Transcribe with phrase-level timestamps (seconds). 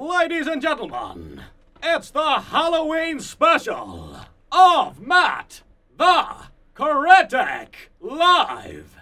[0.00, 1.42] Ladies and gentlemen,
[1.82, 4.16] it's the Halloween special
[4.50, 5.60] of Matt
[5.98, 6.36] the
[6.72, 8.96] Critic Live.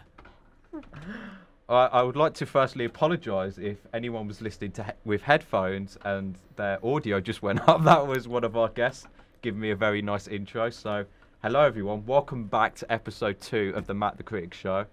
[1.69, 6.37] I, would like to firstly apologise if anyone was listening to he- with headphones and
[6.57, 7.85] their audio just went up.
[7.85, 9.07] That was one of our guests
[9.41, 10.69] giving me a very nice intro.
[10.69, 11.05] So,
[11.45, 14.85] hello everyone, welcome back to episode two of the Matt the Critic Show.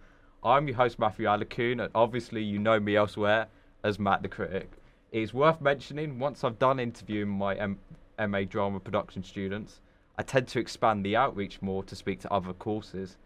[0.43, 3.47] I'm your host Matthew Alacoon, and obviously you know me elsewhere
[3.83, 4.69] as Matt the Critic.
[5.11, 7.79] It is worth mentioning once I've done interviewing my M-
[8.19, 9.79] MA drama production students,
[10.17, 13.17] I tend to expand the outreach more to speak to other courses.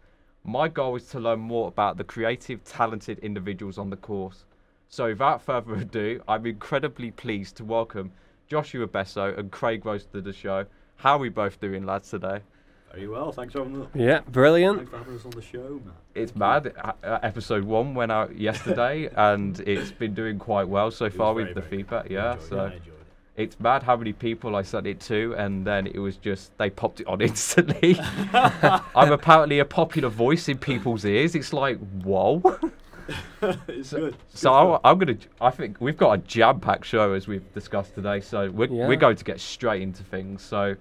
[0.44, 4.44] My goal is to learn more about the creative, talented individuals on the course.
[4.88, 8.12] So, without further ado, I'm incredibly pleased to welcome
[8.46, 10.66] Joshua Besso and Craig Rose to the show.
[10.96, 12.40] How are we both doing, lads, today?
[12.92, 14.78] Very well, thanks for having, Yeah, brilliant.
[14.78, 15.94] thanks for having us on the show, Matt.
[16.16, 16.72] It's mad.
[16.76, 21.12] Uh, uh, episode one went out yesterday, and it's been doing quite well so It
[21.12, 22.06] was far very, with the very feedback.
[22.10, 22.94] I Yeah, enjoyed it, so I enjoyed
[23.36, 26.68] it's mad how many people I sent it to, and then it was just they
[26.68, 27.96] popped it on instantly.
[28.34, 31.34] I'm apparently a popular voice in people's ears.
[31.36, 32.42] It's like whoa.
[33.68, 34.16] it's good.
[34.30, 35.16] It's So good I, I'm gonna.
[35.40, 38.20] I think we've got a jam-packed show as we've discussed today.
[38.20, 38.88] So we're Yeah.
[38.88, 40.42] we're going to get straight into things.
[40.42, 40.74] So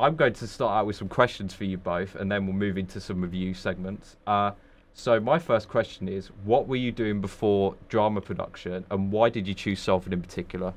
[0.00, 2.78] I'm going to start out with some questions for you both, and then we'll move
[2.78, 4.16] into some review segments.
[4.26, 4.52] Uh,
[4.94, 9.46] so my first question is, what were you doing before drama production, and why did
[9.46, 10.74] you choose Salford in particular?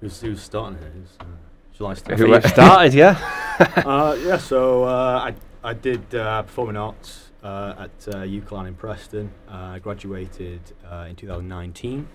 [0.00, 0.90] Who's, who's starting here?
[0.90, 1.24] Who's, uh,
[1.76, 2.18] shall I start?
[2.18, 3.18] Who- started, yeah?
[3.84, 8.74] uh, yeah, so uh, I, I did uh, performing arts uh, at uh, UCLan in
[8.74, 9.30] Preston.
[9.48, 10.60] Uh, I graduated
[10.90, 12.08] uh, in 2019.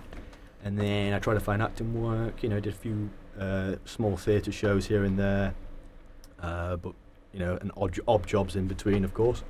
[0.64, 4.18] And then I tried to find acting work, you know, did a few uh, small
[4.18, 5.54] theatre shows here and there.
[6.42, 6.94] Uh, but,
[7.34, 9.44] you know, and odd, odd jobs in between, of course.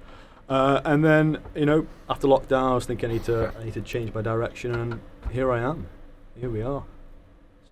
[0.47, 3.73] Uh, and then, you know, after lockdown, I was thinking I need to, I need
[3.73, 4.99] to change my direction, and
[5.31, 5.87] here I am.
[6.39, 6.83] Here we are.
[7.63, 7.71] So,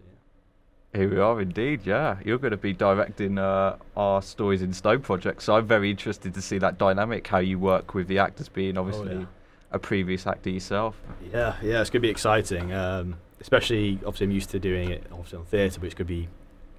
[0.93, 0.99] yeah.
[0.99, 1.81] Here we are, indeed.
[1.85, 5.91] Yeah, you're going to be directing uh, our Stories in Stone project, so I'm very
[5.91, 9.25] interested to see that dynamic, how you work with the actors, being obviously yeah.
[9.71, 10.99] a previous actor yourself.
[11.31, 12.73] Yeah, yeah, it's going to be exciting.
[12.73, 16.13] Um, especially, obviously, I'm used to doing it obviously on theatre, but it's going to
[16.13, 16.27] be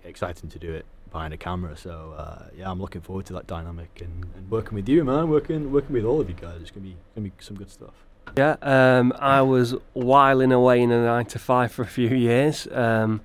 [0.05, 1.77] exciting to do it behind a camera.
[1.77, 5.31] So uh, yeah, I'm looking forward to that dynamic and, and working with you, man.
[5.31, 6.59] Working working with all of you guys.
[6.61, 7.95] It's to be to be some good stuff.
[8.37, 12.67] Yeah, um, I was whiling away in a nine to five for a few years.
[12.73, 13.21] Um,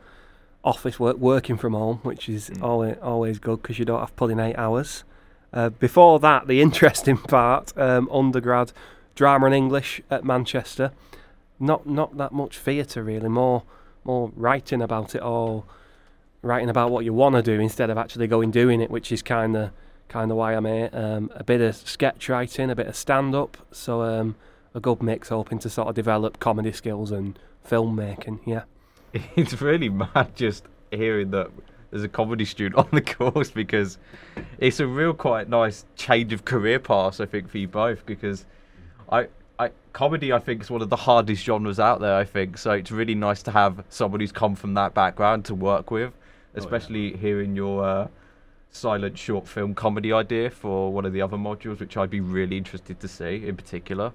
[0.64, 2.64] office work, working from home, which is Mm.
[2.64, 5.04] always always good because you don't have to pull in eight hours.
[5.52, 8.72] Uh, before that, the interesting part, um, undergrad
[9.16, 10.92] drama and English at Manchester.
[11.60, 13.64] Not not that much theatre really, more
[14.04, 15.66] more writing about it all,
[16.42, 19.22] writing about what you want to do instead of actually going doing it, which is
[19.22, 19.72] kind of
[20.08, 20.90] kind of why I'm here.
[20.92, 24.36] Um, a bit of sketch writing, a bit of stand up, so um,
[24.74, 28.40] a good mix, hoping to sort of develop comedy skills and filmmaking.
[28.46, 28.64] Yeah.
[29.36, 31.50] It's really mad just hearing that
[31.90, 33.98] there's a comedy student on the course because
[34.60, 38.06] it's a real quite nice change of career path I think, for you both.
[38.06, 38.46] Because
[39.12, 39.28] I,
[39.58, 42.16] I comedy, I think, is one of the hardest genres out there.
[42.16, 42.72] I think so.
[42.72, 46.14] It's really nice to have someone who's come from that background to work with,
[46.54, 46.60] yeah.
[46.60, 48.08] especially hearing your uh,
[48.72, 52.58] silent short film comedy idea for one of the other modules, which I'd be really
[52.58, 54.14] interested to see in particular.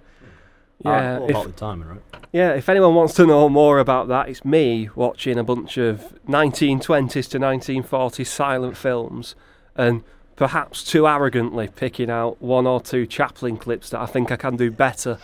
[0.85, 2.01] Yeah, all if- about the timing, right?
[2.33, 6.15] Yeah, if anyone wants to know more about that, it's me watching a bunch of
[6.29, 9.37] 1920s to 1940s silent films
[9.77, 10.03] and
[10.37, 14.57] perhaps too arrogantly picking out one or two Chaplin clips that I think I can
[14.57, 15.19] do better.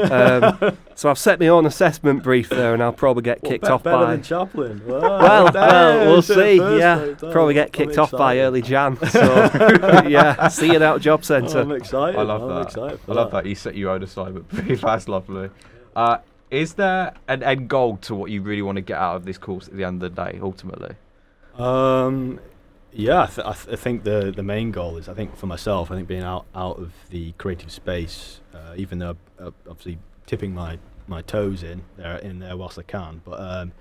[0.00, 3.64] Um, so I've set my own assessment brief there and I'll probably get Well, kicked
[3.64, 4.10] be- off better by.
[4.12, 4.82] than Chaplin.
[4.86, 6.56] Wow, well, well, we'll see.
[6.56, 8.96] Yeah, probably get kicked off by early Jan.
[9.10, 11.60] So yeah, see you out job Oh, centre.
[11.60, 12.18] I'm excited.
[12.18, 12.62] I love I'm that.
[12.66, 14.80] Excited for I love that you set your own assignment brief.
[14.80, 15.50] That's lovely.
[15.94, 16.18] Uh,
[16.50, 19.38] is there an end goal to what you really want to get out of this
[19.38, 20.94] course at the end of the day, ultimately?
[21.56, 22.40] Um,
[22.94, 25.46] yeah, I, th- I, th- I think the the main goal is I think for
[25.46, 29.98] myself, I think being out out of the creative space, uh, even though uh, obviously
[30.26, 33.72] tipping my my toes in there in there whilst I can, but um,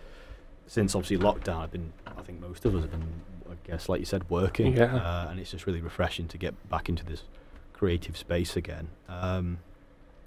[0.68, 3.08] since obviously lockdown, I've been I think most of us have been
[3.50, 4.96] I guess like you said working, Yeah.
[4.96, 7.24] uh, and it's just really refreshing to get back into this
[7.74, 8.90] creative space again.
[9.08, 9.60] Um,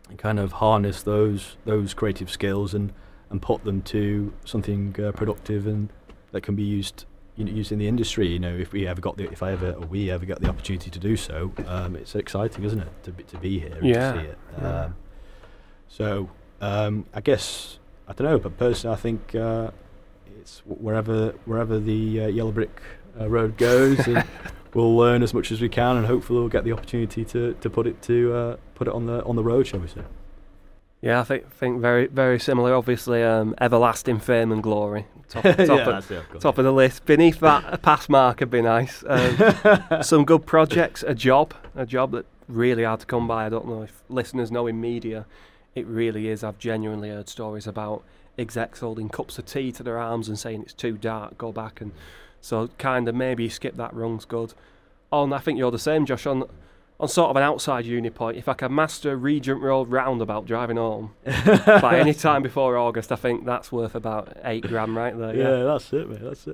[0.09, 2.93] and kind of harness those those creative skills and
[3.31, 5.89] and put them to something uh, productive and
[6.31, 7.05] that can be used
[7.37, 8.29] you know, used in the industry.
[8.29, 10.49] You know, if we ever got the if I ever or we ever get the
[10.49, 13.87] opportunity to do so, um, it's exciting, isn't it, to be, to be here and
[13.87, 14.39] Yeah, to see it.
[14.61, 14.83] yeah.
[14.85, 14.95] Um,
[15.89, 16.31] so
[16.61, 17.79] um, I guess
[18.09, 19.71] I don't know, but personally, I think uh,
[20.41, 22.81] it's wherever wherever the uh, yellow brick
[23.21, 24.25] uh, road goes, and
[24.75, 27.69] we'll learn as much as we can, and hopefully we'll get the opportunity to, to
[27.71, 30.03] put it to uh, put it on the on the road, shall we say?
[31.07, 32.75] Yeah, I think think very very similar.
[32.75, 36.73] Obviously, um, everlasting fame and glory, top, top, yeah, of, it, of top of the
[36.73, 37.07] list.
[37.07, 39.05] Beneath that, a pass mark would be nice.
[39.07, 43.47] Um, some good projects, a job, a job that really hard to come by.
[43.47, 45.27] I don't know if listeners know in media,
[45.77, 46.43] it really is.
[46.43, 48.03] I've genuinely heard stories about
[48.37, 51.81] execs holding cups of tea to their arms and saying it's too dark, go back
[51.81, 51.93] and
[52.41, 54.55] so kind of maybe you skip that rung's good.
[55.13, 56.27] On I think you're the same, Josh.
[56.27, 56.49] On
[56.99, 60.77] on sort of an outside uni point, if I can master Regent Road roundabout driving
[60.77, 65.37] home by any time before August, I think that's worth about eight grand right there.
[65.37, 66.21] yeah, that's it, mate.
[66.23, 66.47] That's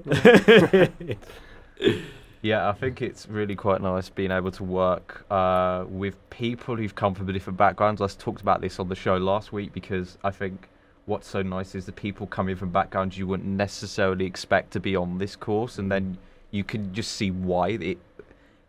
[1.78, 1.98] it.
[2.42, 6.94] Yeah, I think it's really quite nice being able to work uh, with people who've
[6.94, 8.02] come from different backgrounds.
[8.02, 10.68] I talked about this on the show last week because I think
[11.06, 14.96] what's so nice is the people coming from backgrounds you wouldn't necessarily expect to be
[14.96, 16.18] on this course, and then
[16.50, 17.98] you can just see why it.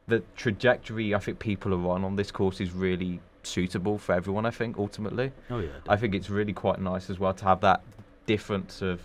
[0.07, 4.45] The trajectory I think people are on on this course is really suitable for everyone.
[4.45, 5.31] I think ultimately.
[5.49, 5.69] oh yeah.
[5.87, 7.81] I think it's really quite nice as well to have that
[8.25, 9.01] difference of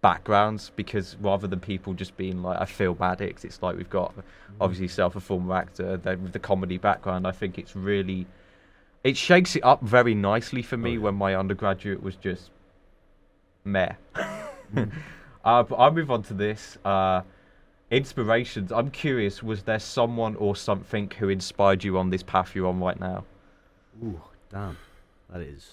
[0.00, 4.14] backgrounds because rather than people just being like a film addict, it's like we've got
[4.60, 8.26] obviously self a former actor, then with the comedy background, I think it's really
[9.04, 10.98] it shakes it up very nicely for me Oh, yeah.
[11.00, 12.50] when my undergraduate was just
[13.64, 13.92] meh.
[14.16, 14.84] uh,
[15.62, 16.78] but I'll move on to this.
[16.84, 17.22] Uh,
[17.90, 18.70] inspirations.
[18.72, 22.80] I'm curious, was there someone or something who inspired you on this path you're on
[22.80, 23.24] right now?
[24.02, 24.20] Ooh,
[24.50, 24.76] damn.
[25.30, 25.70] That is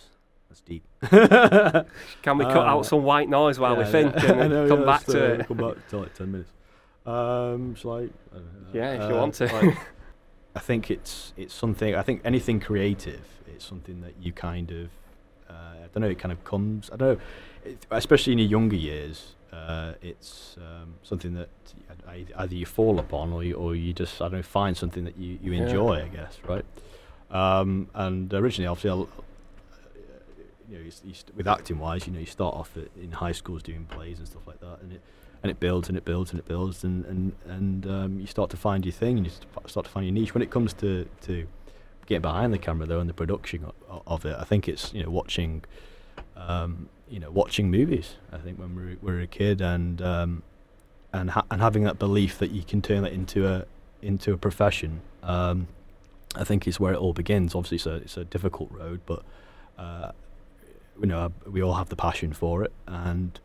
[0.50, 0.84] that's deep.
[1.02, 4.32] Can we cut Uh, out some white noise while we Yeah, think yeah.
[4.34, 5.48] and know, come yeah, back to uh, it?
[5.48, 6.52] Come back to like ten minutes.
[7.06, 8.02] Um, shall I?
[8.04, 8.08] I.
[8.74, 9.46] Yeah, if you Uh, want to.
[9.46, 9.78] like,
[10.56, 11.96] I think it's it's something.
[11.96, 13.22] I think anything creative.
[13.48, 14.90] It's something that you kind of.
[15.50, 16.10] Uh, I don't know.
[16.10, 16.90] It kind of comes.
[16.92, 17.24] I don't know.
[17.64, 21.50] It, especially in your younger years, uh, it's um, something that
[22.38, 25.18] either you fall upon or you, or you just I don't know find something that
[25.18, 25.64] you, you Yeah.
[25.64, 26.04] enjoy.
[26.04, 26.66] I guess right.
[27.32, 29.08] Um, and originally, obviously,
[30.70, 33.12] you know, you, you st- with acting wise, you know, you start off at, in
[33.12, 35.02] high schools doing plays and stuff like that, and it
[35.44, 38.50] and it builds and it builds and it builds, and and and um, you start
[38.52, 39.32] to find your thing, and you
[39.68, 40.34] start to find your niche.
[40.34, 41.48] When it comes to to
[42.08, 45.04] getting behind the camera though and the production of, of it, I think it's you
[45.04, 45.64] know watching,
[46.36, 48.16] um, you know, watching movies.
[48.32, 50.44] I think when we were, were a kid and um,
[51.14, 53.66] and ha- and having that belief that you can turn that into a
[54.02, 55.02] into a profession.
[55.24, 55.68] Um,
[56.36, 57.56] I think is where it all begins.
[57.56, 59.24] Obviously, it's a it's a difficult road, but
[59.78, 60.12] uh,
[61.00, 63.40] you know we all have the passion for it, and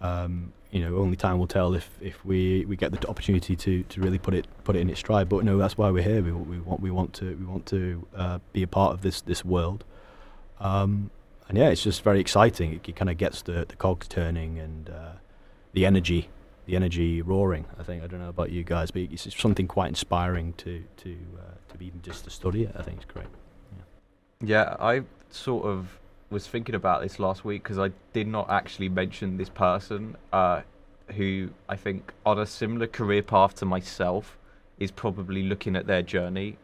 [0.00, 3.82] um, you know only time will tell if, if we, we get the opportunity to,
[3.84, 5.28] to really put it put it in its stride.
[5.28, 6.22] But no, that's why we're here.
[6.22, 9.20] We, we want we want to we want to uh, be a part of this
[9.20, 9.84] this world,
[10.60, 11.10] um,
[11.50, 12.74] and yeah, it's just very exciting.
[12.74, 15.12] It, kind of gets the the cogs turning and uh,
[15.72, 16.28] the energy
[16.66, 17.64] the energy roaring.
[17.76, 21.16] I think I don't know about you guys, but it's something quite inspiring to to
[21.38, 22.76] uh, to be even just to study it.
[22.78, 23.26] I think it's great.
[24.40, 25.98] Yeah, I sort of
[26.30, 30.62] was thinking about this last week because I did not actually mention this person uh,
[31.16, 34.38] who I think on a similar career path to myself
[34.78, 36.58] is probably looking at their journey.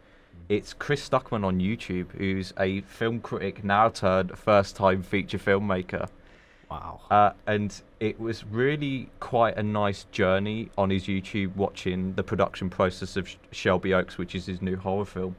[0.49, 6.09] It's Chris Stuckman on YouTube, who's a film critic now turned first time feature filmmaker.
[6.71, 7.01] Wow.
[7.11, 12.71] Uh, and it was really quite a nice journey on his YouTube watching the production
[12.71, 15.37] process of Sh- Shelby Oaks, which is his new horror film.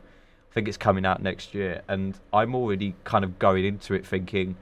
[0.51, 1.81] I think it's coming out next year.
[1.87, 4.55] And I'm already kind of going into it thinking,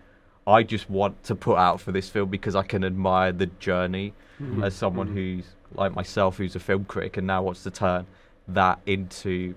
[0.46, 4.14] I just want to put out for this film because I can admire the journey
[4.42, 4.66] Mm-hmm.
[4.66, 5.46] as someone who's
[5.76, 8.06] like myself, who's a film critic and now wants to turn
[8.50, 9.56] that into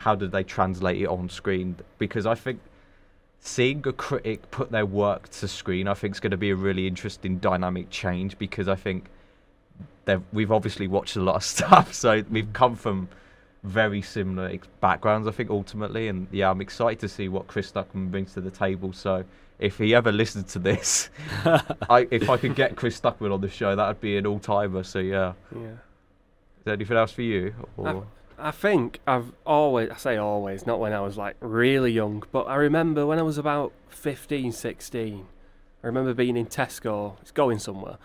[0.00, 1.76] how do they translate it on screen?
[1.98, 2.60] Because I think
[3.38, 6.56] seeing a critic put their work to screen, I think is going to be a
[6.56, 9.10] really interesting dynamic change because I think
[10.32, 13.10] we've obviously watched a lot of stuff, so we've come from
[13.62, 16.08] very similar backgrounds, I think, ultimately.
[16.08, 18.94] And yeah, I'm excited to see what Chris Stuckman brings to the table.
[18.94, 19.22] So
[19.58, 21.10] if he ever listens to this,
[21.44, 24.38] I, if I could get Chris Stuckman on the show, that would be an all
[24.38, 24.82] timer.
[24.82, 25.34] So yeah.
[25.54, 25.72] Yeah.
[25.72, 27.54] Is there anything else for you?
[27.76, 28.06] Or?
[28.40, 32.44] I think I've always, I say always, not when I was like really young, but
[32.44, 35.26] I remember when I was about 15, 16,
[35.82, 37.98] I remember being in Tesco, it's going somewhere,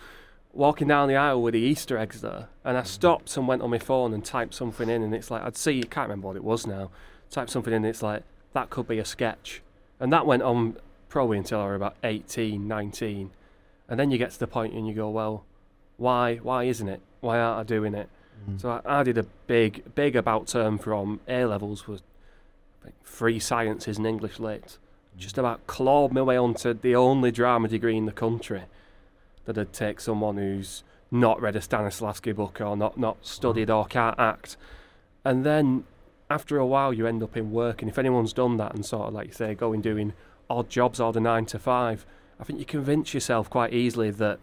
[0.53, 2.87] walking down the aisle with the Easter eggs there, and I mm.
[2.87, 5.81] stopped and went on my phone and typed something in, and it's like, I'd see,
[5.83, 6.91] can't remember what it was now,
[7.29, 8.23] typed something in, and it's like,
[8.53, 9.61] that could be a sketch.
[9.99, 10.77] And that went on
[11.09, 13.31] probably until I was about 18, 19.
[13.87, 15.45] And then you get to the point and you go, well,
[15.97, 17.01] why, why isn't it?
[17.21, 18.09] Why aren't I doing it?
[18.49, 18.61] Mm.
[18.61, 22.01] So I, I did a big, big about term from A levels was
[23.03, 24.77] three sciences and English lit.
[25.17, 28.63] Just about clawed my way onto the only drama degree in the country
[29.45, 34.19] that'd take someone who's not read a Stanislavski book or not not studied or can't
[34.19, 34.57] act.
[35.23, 35.85] And then
[36.29, 39.07] after a while, you end up in work, and if anyone's done that and sort
[39.07, 40.13] of like you say, going doing
[40.49, 42.05] odd jobs or the nine to five,
[42.39, 44.39] I think you convince yourself quite easily that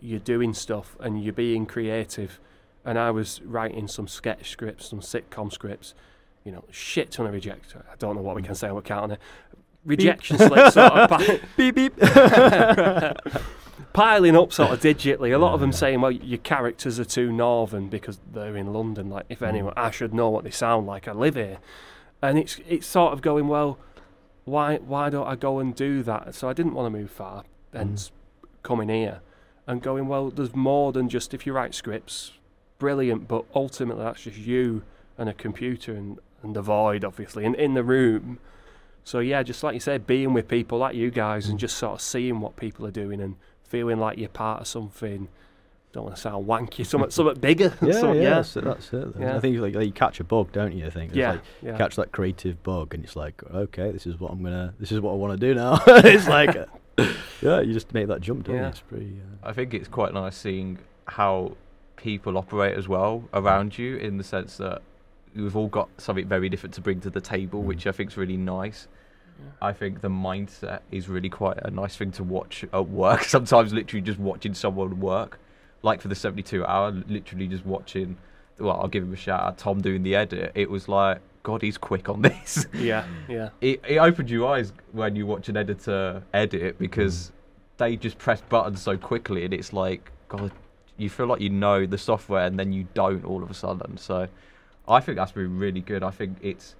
[0.00, 2.40] you're doing stuff and you're being creative.
[2.84, 5.94] And I was writing some sketch scripts, some sitcom scripts,
[6.44, 7.74] you know, shit ton of reject.
[7.76, 8.70] I don't know what we can say.
[8.72, 9.20] We're counting it.
[9.84, 11.96] Rejection slips sort of pi- beep beep.
[13.92, 15.34] piling up sort of digitally.
[15.34, 15.76] A lot of them Yeah.
[15.76, 19.10] saying, well, your characters are too northern because they're in London.
[19.10, 19.48] Like, if Mm.
[19.48, 21.06] anyone, I should know what they sound like.
[21.08, 21.58] I live here.
[22.22, 23.78] And it's it's sort of going, well,
[24.44, 26.34] why why don't I go and do that?
[26.34, 28.12] So I didn't want to move far, hence
[28.62, 29.20] coming here
[29.66, 32.32] and going, well, there's more than just if you write scripts,
[32.82, 34.82] brilliant, but ultimately that's just you
[35.16, 38.40] and a computer and, and the void, obviously, and in the room.
[39.04, 41.94] So yeah, just like you said, being with people like you guys and just sort
[41.94, 45.28] of seeing what people are doing and feeling like you're part of something.
[45.92, 47.72] Don't want to sound wanky, something, something bigger.
[47.82, 49.08] Yeah, something- yeah, yeah, That's, it, that's it.
[49.20, 49.36] Yeah.
[49.36, 50.86] I think like, like you catch a bug, don't you?
[50.86, 51.76] I think It's yeah, like, yeah.
[51.78, 55.00] catch that creative bug, and it's like, okay, this is what I'm gonna, this is
[55.00, 55.80] what I want to do now.
[55.86, 56.56] it's like,
[57.42, 58.62] yeah, you just make that jump, don't Yeah.
[58.62, 58.68] you?
[58.68, 59.16] It's pretty.
[59.44, 61.56] Uh, I think it's quite nice seeing how
[61.96, 64.82] people operate as well around you in the sense that
[65.34, 67.66] we've all got something very different to bring to the table, Mm.
[67.66, 68.88] which I think is really nice.
[69.60, 73.24] I think the mindset is really quite a nice thing to watch at work.
[73.36, 75.38] Sometimes, literally, just watching someone work,
[75.82, 78.16] like for the 72 hour, literally just watching.
[78.58, 79.58] Well, I'll give him a shout out.
[79.58, 80.52] Tom doing the edit.
[80.54, 82.66] It was like, God, he's quick on this.
[82.74, 87.32] yeah, yeah, it, it opened your eyes when you watch an editor edit because
[87.78, 90.52] they just press buttons so quickly and it's like god
[91.02, 93.96] you feel like you know the software and then you don't all of a sudden
[93.96, 94.26] so
[94.88, 96.74] i think that's been really good i think it's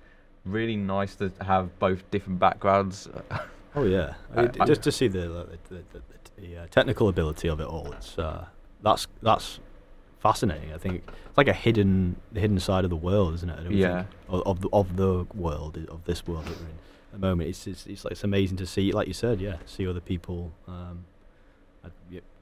[0.44, 3.08] really nice to have both different backgrounds
[3.74, 5.20] oh yeah, I I- mean, just to see the
[5.68, 6.00] the, the,
[6.40, 7.90] the, uh, technical ability of it all.
[7.92, 8.44] It's uh,
[8.82, 9.60] that's that's
[10.20, 10.72] fascinating.
[10.74, 13.70] I think it's like a hidden the hidden side of the world, isn't it?
[13.70, 14.02] Yeah.
[14.02, 16.78] think- Of, of the of the world of this world that we're in
[17.12, 17.48] at the moment.
[17.50, 20.52] It's it's it's like it's amazing to see, like you said, yeah, see other people
[20.68, 21.04] um,
[21.84, 21.88] uh,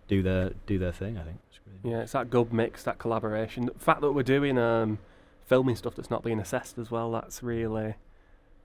[0.08, 1.18] do their do their thing.
[1.18, 1.38] I think.
[1.82, 2.00] Yeah.
[2.00, 3.66] It's that good mix, that collaboration.
[3.66, 4.98] The fact that we're doing um,
[5.46, 7.10] filming stuff that's not being assessed as well.
[7.12, 7.94] That's really,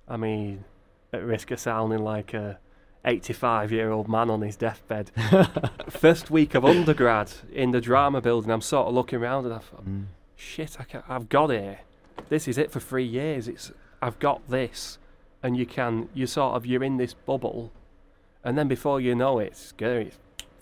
[0.08, 0.66] I mean,
[1.14, 2.60] at risk of sounding like a
[3.06, 5.12] 85 year old man on his deathbed.
[5.90, 9.60] First week of undergrad in the drama building, I'm sort of looking around and I
[9.60, 10.06] thought, Mm.
[10.36, 11.80] shit, I ca I've got it.
[12.30, 13.48] This is it for three years.
[13.48, 14.98] It's I've got this,
[15.44, 17.72] and you can you sort of you're in this bubble,
[18.44, 20.08] and then before you know it, it's scary.
[20.08, 20.18] It's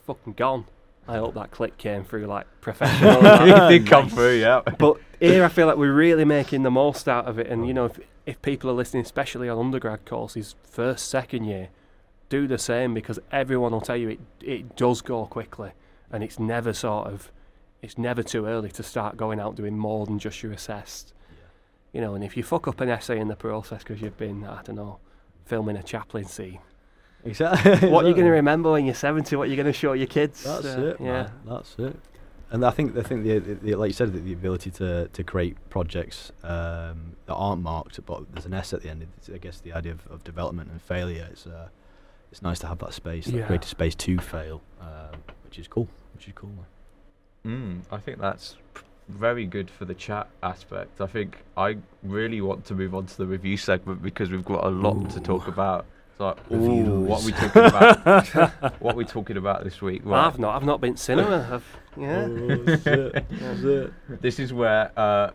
[0.05, 0.65] fucking gone.
[1.07, 3.25] I hope that click came through like professional.
[3.25, 7.07] it did come through yeah but here I feel like we're really making the most
[7.07, 10.55] out of it, and you know if if people are listening, especially on undergrad courses,
[10.63, 11.69] first second year,
[12.29, 15.71] do the same because everyone will tell you it it does go quickly,
[16.11, 17.31] and it's never sort of
[17.81, 21.13] it's never too early to start going out doing more than just your assessed.
[21.93, 24.43] You know, and if you fuck up an essay in the process because you've been,
[24.45, 24.99] I don't know,
[25.45, 26.59] filming a Chaplin scene,
[27.25, 27.89] Exactly.
[27.89, 29.35] what are you going to remember when you're 70?
[29.35, 30.43] What are you going to show your kids?
[30.43, 30.97] That's Uh, it.
[30.99, 31.05] Yeah.
[31.23, 31.31] man.
[31.45, 31.95] That's it.
[32.51, 35.07] And I think I think the, the, the like you said the, the ability to,
[35.07, 39.07] to create projects um, that aren't marked but there's an S at the end.
[39.17, 41.27] It's, I guess the idea of, of development and failure.
[41.31, 41.69] It's uh,
[42.31, 43.45] it's nice to have that space, that Yeah.
[43.47, 45.87] creative space to fail, um, which is cool.
[46.13, 46.51] Which is cool.
[47.43, 47.81] Man.
[47.91, 48.55] Mm, I think that's
[49.09, 51.01] very good for the chat aspect.
[51.01, 54.63] I think I really want to move on to the review segment because we've got
[54.63, 55.85] a lot to talk about.
[56.23, 58.73] It's like, ooh, what are we talking about?
[58.81, 60.01] what are we talking about this week?
[60.03, 60.25] Right.
[60.25, 61.47] I've not, I've not been to cinema.
[61.51, 62.27] I've, yeah.
[62.29, 63.25] Oh, that's it.
[63.29, 63.93] That's it.
[64.21, 65.31] This is where uh,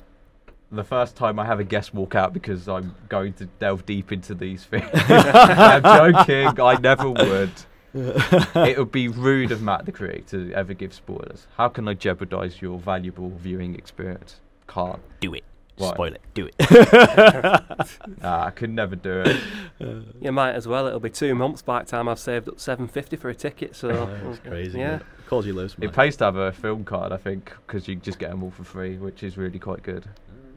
[0.71, 4.13] the first time I have a guest walk out because I'm going to delve deep
[4.13, 4.89] into these things.
[4.93, 6.61] I'm joking.
[6.61, 7.53] I never would.
[7.95, 11.47] it would be rude of Matt the Critic to ever give spoilers.
[11.57, 14.41] How can I jeopardize your valuable viewing experience?
[14.67, 15.01] Can't.
[15.21, 15.45] Do it.
[15.81, 15.95] Right.
[15.95, 16.21] Spoil it.
[16.35, 16.55] Do it.
[18.23, 19.37] Nah, I could never do it.
[20.21, 20.87] You might as well.
[20.89, 23.77] It'll be two months by the time I've saved up seven fifty for a ticket.
[23.77, 24.79] So That's crazy.
[24.81, 24.99] Yeah, Yeah.
[25.29, 25.77] Calls you loose.
[25.81, 28.51] It pays to have a film card, I think, because you just get them all
[28.51, 30.07] for free, which is really quite good.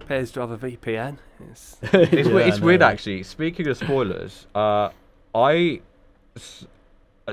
[0.08, 1.18] pays to have a VPN.
[1.52, 2.88] It's, It's, Yeah, we- it's I weird know.
[2.88, 3.22] actually.
[3.24, 4.90] Speaking of spoilers, uh,
[5.36, 5.82] I
[6.36, 6.66] s-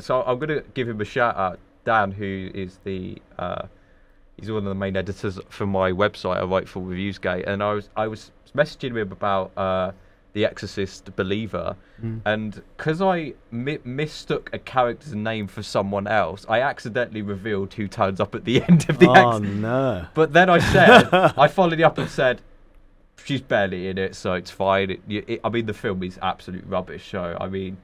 [0.00, 3.62] so I'm gonna give him a shout out, Dan, who is the uh,
[4.38, 6.37] he's one of the main editors for my website.
[6.37, 9.92] I write for ReviewsGate, and I was I was messaging him about uh,
[10.33, 12.21] the Exorcist Believer, Mm.
[12.26, 17.88] and because I mi- mistook a character's name for someone else, I accidentally revealed who
[17.88, 19.54] turns up at the end of the oh Exorcist.
[19.57, 20.07] no.
[20.14, 22.40] But then I said, I followed up and said,
[23.25, 24.90] she's barely in it, so it's fine.
[24.92, 27.11] It, it, I mean, the film is absolute rubbish.
[27.11, 27.78] So I mean,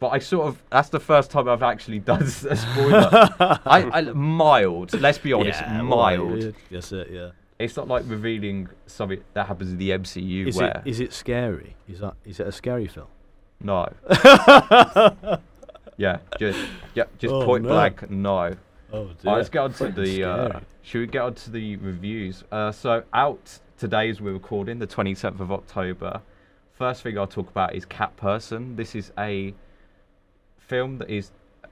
[0.00, 2.26] but I sort of that's the first time I've actually done a
[2.56, 3.08] spoiler.
[3.40, 4.92] I, I mild.
[5.00, 6.54] Let's be honest, Yeah, mild.
[6.70, 7.10] That's it.
[7.10, 7.30] Yeah.
[7.58, 11.12] It's not like revealing something that happens in the MCU Is where it is it
[11.12, 11.74] scary?
[11.88, 13.08] Is that is it a scary film?
[13.60, 13.88] No.
[15.96, 16.58] yeah, just
[16.94, 17.70] yeah, just Oh, point no.
[17.70, 18.56] blank, no.
[18.92, 19.32] Oh dear.
[19.36, 20.24] let's get on to the.
[20.24, 22.44] Uh, should we get on to the reviews?
[22.50, 26.22] Uh, so out today as we're recording, the 27th of October.
[26.74, 28.76] First thing I'll talk about is Cat Person.
[28.76, 29.52] This is a
[30.68, 31.30] film that is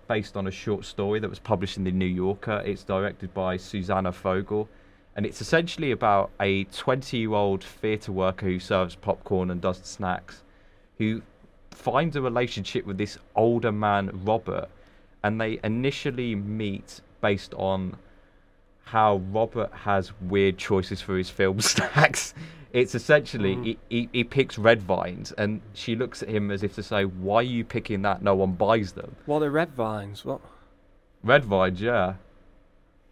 [0.08, 2.62] based on a short story that was published in the New Yorker.
[2.64, 4.68] It's directed by Susanna Fogel,
[5.14, 10.42] and it's essentially about a 20-year-old theatre worker who serves popcorn and does snacks,
[10.98, 11.22] who
[11.70, 14.68] finds a relationship with this older man, Robert,
[15.22, 17.96] and they initially meet based on
[18.84, 22.34] how Robert has weird choices for his film snacks.
[22.80, 23.64] It's essentially Mm.
[23.64, 27.04] he, he, he picks red vines, and she looks at him as if to say,
[27.04, 28.20] "Why are you picking that?
[28.22, 30.24] No one buys them." What are red vines?
[30.24, 30.40] What?
[31.22, 32.14] Red vines, yeah.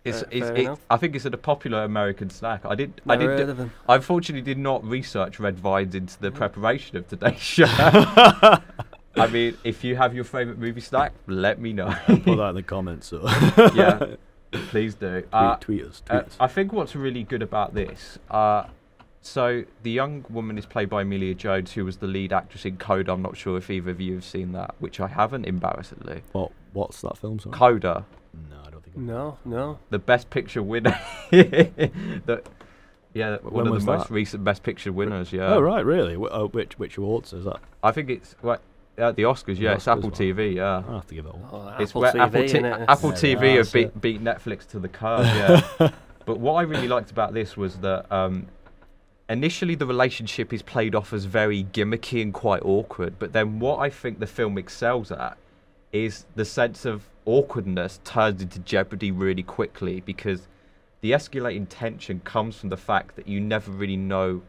[0.04, 0.80] It's, Fair- it's, fair it's.
[0.90, 2.66] I think it's a popular American snack.
[2.66, 3.72] I did I did heard of them.
[3.88, 7.64] I unfortunately did not research red vines into the preparation of today's show.
[7.66, 11.94] I mean, if you have your favourite movie snack, let me know.
[12.06, 13.06] Put that in the comments.
[13.06, 13.22] So.
[13.74, 14.16] yeah,
[14.68, 15.20] please do.
[15.22, 16.02] tweet, Uh, tweet us.
[16.04, 16.36] Tweet Uh, us.
[16.38, 18.64] I think what's really good about this, uh,
[19.26, 22.76] so the young woman is played by Emilia Jones, who was the lead actress in
[22.76, 23.12] Coda.
[23.12, 26.22] I'm not sure if either of you have seen that, which I haven't, embarrassingly.
[26.32, 26.52] What?
[26.74, 27.38] What's that film?
[27.38, 27.54] Sorry?
[27.56, 28.04] Coda,
[28.50, 28.96] no, I don't think.
[28.96, 29.78] No, no.
[29.90, 30.98] the Best Picture winner.
[31.30, 32.42] the,
[33.14, 34.14] yeah, one When of was the most that?
[34.14, 35.32] recent Best Picture winners.
[35.32, 35.54] Yeah.
[35.54, 36.16] Oh right, really?
[36.16, 37.60] Wh- uh, which which awards is that?
[37.82, 38.58] I think it's right,
[38.98, 39.56] uh, the Oscars.
[39.56, 40.12] The Yeah, it's Apple one.
[40.12, 40.56] TV.
[40.56, 40.82] Yeah.
[40.86, 41.50] I'll have to give it a watch.
[41.52, 42.84] Oh, It's Apple where TV, Apple, T- innit?
[42.88, 45.24] Apple Yeah, TV that's have beat, beat Netflix to the curb.
[45.80, 45.90] Yeah.
[46.26, 48.46] but what I really liked about this was that um,
[49.28, 53.18] initially the relationship is played off as very gimmicky and quite awkward.
[53.18, 55.36] But then what I think the film excels at
[55.92, 60.48] is the sense of awkwardness turns into jeopardy really quickly because
[61.00, 64.42] the escalating tension comes from the fact that you never really know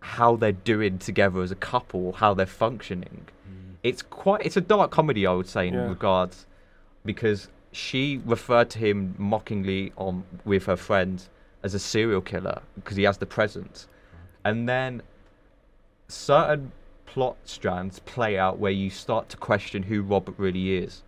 [0.00, 3.74] how they're doing together as a couple or how they're functioning mm.
[3.82, 5.88] it's quite it's a dark comedy i would say in Yeah.
[5.88, 6.46] regards
[7.04, 11.30] because she referred to him mockingly on with her friends
[11.62, 13.88] as a serial killer because he has the presence.
[14.44, 15.02] And then
[16.08, 16.72] certain
[17.06, 21.02] plot strands play out where you start to question who robert really is.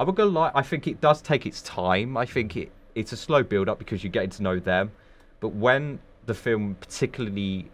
[0.00, 2.16] I'm not gonna lie i think it does take its time.
[2.16, 4.90] I think it it's a slow build up because you're getting to know them.
[5.40, 7.70] But when the film particularly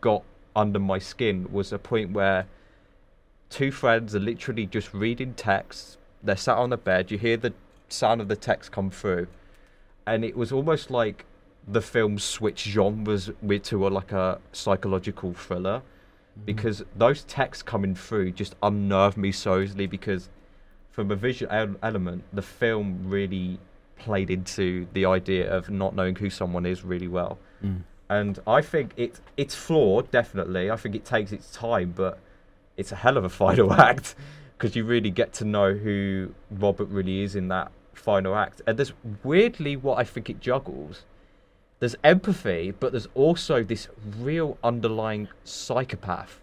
[0.00, 0.22] got
[0.56, 2.46] under my skin was a point where
[3.48, 5.96] two friends are literally just reading text.
[6.22, 7.10] They're sat on the bed.
[7.10, 7.54] You hear the
[7.88, 9.28] sound of the text come through,
[10.06, 11.24] and it was almost like
[11.70, 15.82] the film switched genres with to a, like a psychological thriller,
[16.44, 19.86] because those texts coming through just unnerved me so easily.
[19.86, 20.28] Because
[20.90, 23.58] from a visual el- element, the film really
[23.98, 27.82] played into the idea of not knowing who someone is really well Mm.
[28.08, 30.70] and I think it it's flawed definitely.
[30.70, 32.20] I think it takes its time, but
[32.76, 34.14] it's a hell of a final act
[34.56, 38.62] because you really get to know who Robert really is in that final act.
[38.68, 38.92] And there's
[39.24, 41.04] weirdly what I think it juggles.
[41.80, 43.88] There's empathy, but there's also this
[44.18, 46.40] real underlying psychopath.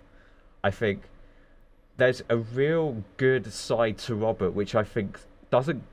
[0.64, 1.04] I think
[1.98, 5.20] there's a real good side to Robert, which I think
[5.50, 5.84] doesn't.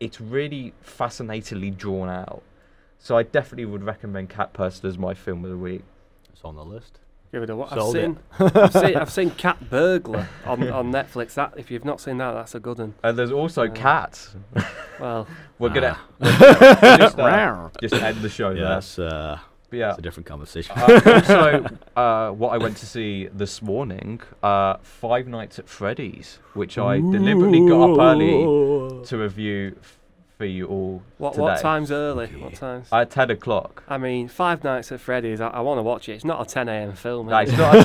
[0.00, 2.42] It's really fascinatingly drawn out.
[2.98, 5.82] So I definitely would recommend Cat Person as my film of the week.
[6.32, 6.98] It's on the list.
[7.34, 7.72] Give it a watch.
[7.72, 11.34] I've seen, I've seen, I've seen Cat Burglar on, on Netflix.
[11.34, 12.94] That if you've not seen that, that's a good one.
[13.02, 14.36] And there's also Uh, Cats.
[15.00, 15.26] Well,
[15.58, 16.06] We're gonna Ah.
[16.20, 18.68] we'll just, uh, just end the show yeah, there.
[18.68, 19.90] that's uh, But yeah.
[19.90, 20.74] it's a different conversation.
[20.76, 26.38] Uh, also, uh, what I went to see this morning, uh, Five Nights at Freddy's,
[26.52, 29.98] which I deliberately got up early to review f-
[30.36, 31.42] for you all what today.
[31.42, 32.24] what time's early?
[32.24, 32.36] Okay.
[32.36, 32.88] What times?
[32.92, 33.84] At 10 o'clock.
[33.88, 35.40] I mean, Five Nights at Freddy's.
[35.40, 36.14] I, I want to watch it.
[36.14, 36.92] It's not a 10 a.m.
[36.94, 37.28] film.
[37.28, 37.76] No, it's not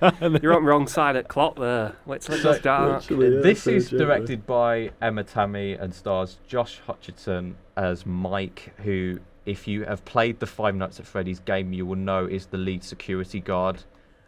[0.00, 1.96] a 10 You're on the wrong side of the clock there.
[2.06, 3.04] Wait till it So- dark.
[3.06, 3.98] This is gently.
[4.06, 10.38] directed by Emma Tammi and stars Josh Hutcherson as Mike, who, if you have played
[10.38, 13.82] the Five Nights at Freddy's game, you will know is the lead security guard.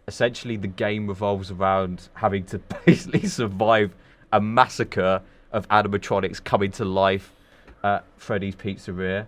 [0.09, 3.95] Essentially, the game revolves around having to basically survive
[4.33, 5.23] a massacre
[5.53, 7.33] of animatronics coming to life
[7.83, 9.27] at Freddy's Pizzeria.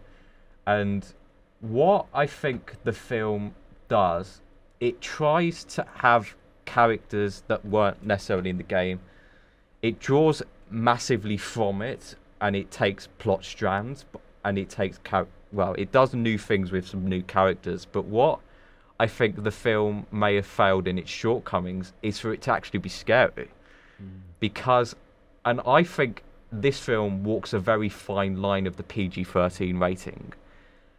[0.67, 1.07] And
[1.61, 3.55] what I think the film
[3.89, 4.41] does,
[4.81, 9.01] it tries to have characters that weren't necessarily in the game.
[9.83, 14.05] It draws massively from it, and it takes plot strands,
[14.45, 17.85] and it takes char- well, it does new things with some new characters.
[17.85, 18.41] But what
[18.99, 22.81] I think the film may have failed in its shortcomings is for it to actually
[22.81, 23.51] be scary,
[24.03, 24.09] mm.
[24.41, 24.97] because,
[25.45, 26.23] and I think
[26.61, 30.33] this film walks a very fine line of the PG-13 rating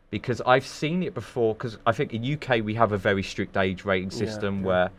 [0.10, 1.54] because I've seen it before.
[1.54, 4.66] Because I think in UK we have a very strict age rating system yeah.
[4.66, 4.92] where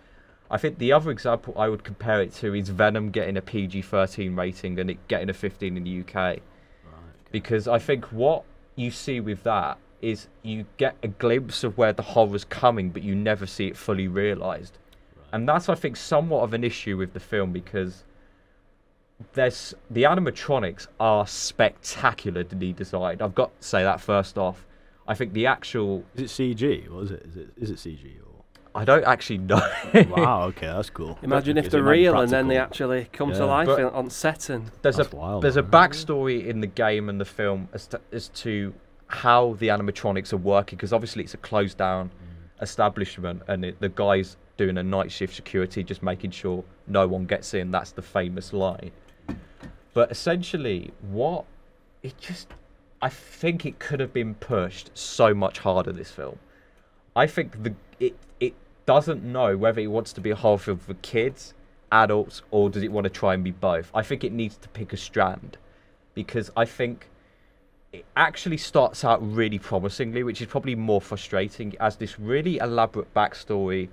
[0.50, 4.36] I think the other example I would compare it to is Venom getting a PG-13
[4.36, 6.42] rating and it getting a 15 in the UK, Right.
[7.32, 8.44] because I think what
[8.76, 13.02] you see with that is you get a glimpse of where the horror's coming, but
[13.02, 14.78] you never see it fully realised.
[15.32, 18.04] And that's, I think, somewhat of an issue with the film because
[19.32, 23.22] there's the animatronics are spectacularly designed.
[23.22, 24.66] I've got to say that first off.
[25.08, 27.26] I think the actual Is it CG or is it?
[27.26, 27.50] Is it?
[27.56, 28.36] Is it CG or?
[28.74, 29.62] I don't actually know.
[30.10, 30.44] wow.
[30.48, 31.18] Okay, that's cool.
[31.22, 33.94] Imagine if they're it might be real and then they actually come to life But-
[33.94, 37.24] on set and there's That's a wild, there's a backstory in the game and the
[37.24, 38.74] film as to, as to
[39.06, 42.62] how the animatronics are working because obviously it's a closed down mm.
[42.62, 47.24] establishment and it, the guys doing a night shift security just making sure no one
[47.24, 48.90] gets in that's the famous line
[49.96, 51.46] but essentially what
[52.02, 52.48] it just
[53.00, 56.38] i think it could have been pushed so much harder this film.
[57.16, 58.52] I think the it it
[58.84, 61.54] doesn't know whether it wants to be a horror film for kids
[61.90, 63.90] adults or does it want to try and be both?
[63.94, 65.56] I think it needs to pick a strand
[66.12, 67.08] because i think
[67.94, 73.14] it actually starts out really promisingly, which is probably more frustrating as this really elaborate
[73.14, 73.88] backstory,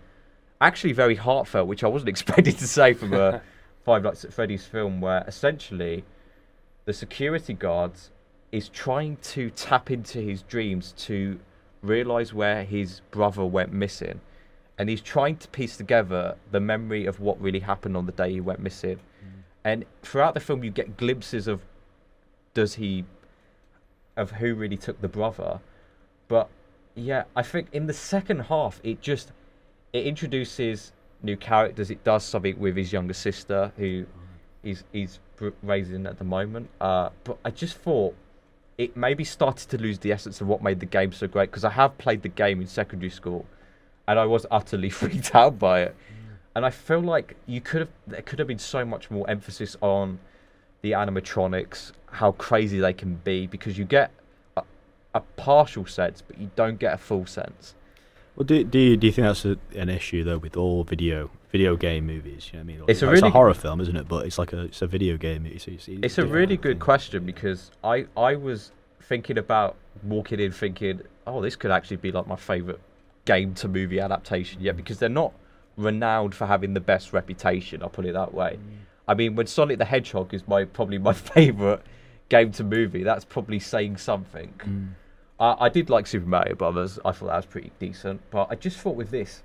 [0.59, 3.41] actually very heartfelt, which I wasn't expecting to say from a
[3.83, 6.03] Five Nights at Freddy's film, where essentially
[6.85, 8.11] the security guards
[8.51, 11.39] is trying to tap into his dreams to
[11.81, 14.21] realize where his brother went missing.
[14.77, 18.31] And he's trying to piece together the memory of what really happened on the day
[18.31, 18.97] he went missing.
[18.97, 19.43] Mm.
[19.63, 21.61] And throughout the film, you get glimpses of
[22.53, 23.05] does he
[24.15, 25.59] of who really took the brother.
[26.27, 26.49] But
[26.95, 29.31] yeah, I think in the second half it just
[29.91, 30.91] it introduces
[31.23, 31.89] new characters.
[31.89, 34.05] It does something with his younger sister who
[34.61, 35.19] he's he's
[35.61, 36.69] raising at the moment.
[36.79, 38.15] Uh, but I just thought
[38.77, 41.63] it maybe started to lose the essence of what made the game so great because
[41.63, 43.45] I have played the game in secondary school
[44.07, 45.95] and I was utterly freaked out by it.
[46.55, 49.75] And I feel like you could have there could have been so much more emphasis
[49.81, 50.19] on
[50.81, 54.11] the animatronics, how crazy they can be, because you get
[54.57, 54.63] a,
[55.15, 57.73] a partial sense, but you don't get a full sense.
[58.35, 61.29] Well, do do you, do you think that's a, an issue though with all video
[61.51, 62.49] video game movies?
[62.51, 64.07] You know what I mean, It's a Like, really- horror film, isn't it?
[64.07, 65.45] But it's like a it's a video game.
[65.45, 70.51] You see, It's a really good question because I I was thinking about walking in
[70.51, 72.79] thinking, oh, this could actually be like my favorite
[73.25, 75.33] game to movie adaptation yet because they're not
[75.77, 77.81] renowned for having the best reputation.
[77.83, 78.57] I'll put it that way.
[79.07, 81.81] I mean, when Sonic the Hedgehog is my probably my favorite
[82.29, 84.53] game to movie, that's probably saying something.
[84.59, 84.87] Mm.
[85.43, 86.97] I, I did like Super Mario Brothers.
[87.03, 89.43] I thought that was pretty decent, but I just thought with this,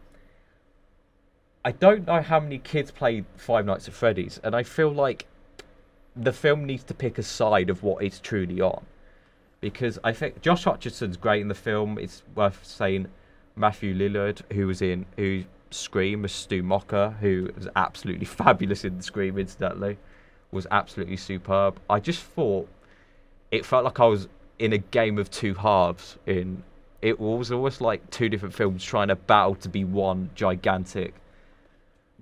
[1.64, 5.26] I don't know how many kids played Five Nights at Freddy's, and I feel like
[6.14, 8.86] the film needs to pick a side of what it's truly on,
[9.60, 11.98] because I think Josh Hutcherson's great in the film.
[11.98, 13.08] It's worth saying
[13.56, 18.98] Matthew Lillard, who was in who Scream, was Stu Macher, who was absolutely fabulous in
[18.98, 19.98] the Scream, incidentally,
[20.52, 21.80] was absolutely superb.
[21.90, 22.68] I just thought
[23.50, 26.16] it felt like I was in a game of two halves.
[26.26, 26.62] In
[27.00, 31.14] it was almost like two different films trying to battle to be one gigantic.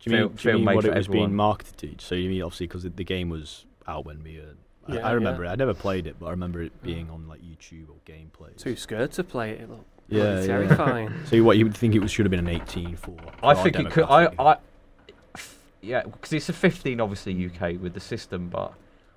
[0.00, 1.28] Do you mean, film- do you film mean made what it was everyone.
[1.30, 2.04] being marketed to?
[2.04, 4.38] So you mean obviously because the game was out when we.
[4.38, 4.42] Uh,
[4.88, 5.50] I- Yeah, I remember yeah.
[5.50, 5.52] it.
[5.54, 8.54] I never played it, but I remember it being on like YouTube or gameplay.
[8.56, 9.62] too scared to play it.
[9.62, 10.46] It looked Yeah, bloody yeah.
[10.46, 11.12] terrifying.
[11.26, 13.16] So what you would think it was should have been an 18 for?
[13.16, 14.04] for I think it could.
[14.04, 14.34] I, demographic.
[14.38, 14.56] I,
[15.34, 18.74] f- yeah, because it's a 15, obviously UK with the system, but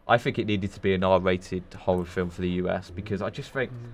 [0.09, 2.95] I think it needed to be an R-rated horror film for the US mm-hmm.
[2.95, 3.91] because I just think mm-hmm.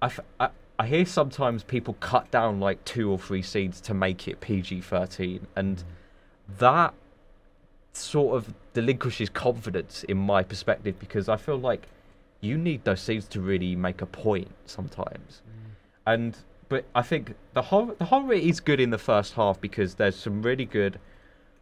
[0.00, 3.94] I, f- I, I hear sometimes people cut down like two or three scenes to
[3.94, 5.88] make it PG-13, and mm-hmm.
[6.58, 6.94] that
[7.92, 11.88] sort of delinquishes confidence in my perspective because I feel like
[12.40, 15.42] you need those scenes to really make a point sometimes.
[16.06, 16.36] And
[16.68, 20.16] but I think the horror the horror is good in the first half because there's
[20.16, 20.98] some really good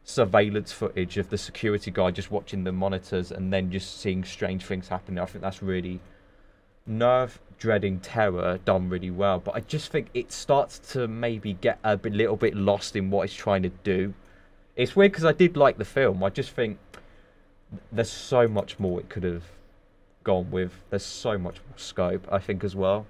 [0.04, 4.64] surveillance footage of the security guy just watching the monitors and then just seeing strange
[4.64, 5.18] things happening.
[5.18, 6.00] I think that's really
[6.86, 9.38] nerve dreading terror done really well.
[9.38, 13.10] But I just think it starts to maybe get a bit, little bit lost in
[13.10, 14.14] what it's trying to do.
[14.74, 16.24] It's weird because I did like the film.
[16.24, 16.78] I just think
[17.92, 19.44] there's so much more it could have
[20.24, 20.72] gone with.
[20.90, 23.06] There's so much more scope, I think, as well.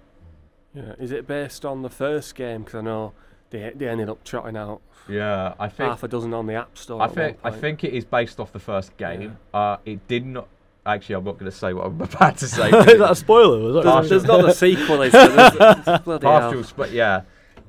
[0.75, 0.95] Yeah.
[0.99, 2.63] Is it based on the first game?
[2.63, 3.13] Because I know
[3.53, 6.77] they they ended up trotting out Yeah, I think half a dozen on the App
[6.77, 7.01] Store.
[7.01, 9.37] I think I think it is based off the first game.
[9.55, 10.49] Uh, it did not.
[10.85, 12.67] Actually, I'm not going to say what I'm about to say.
[12.69, 13.59] is that a spoiler?
[13.73, 14.99] Was that there's, there's not a sequel?
[14.99, 16.41] There's, there's bloody hell.
[16.41, 17.21] partial, but yeah,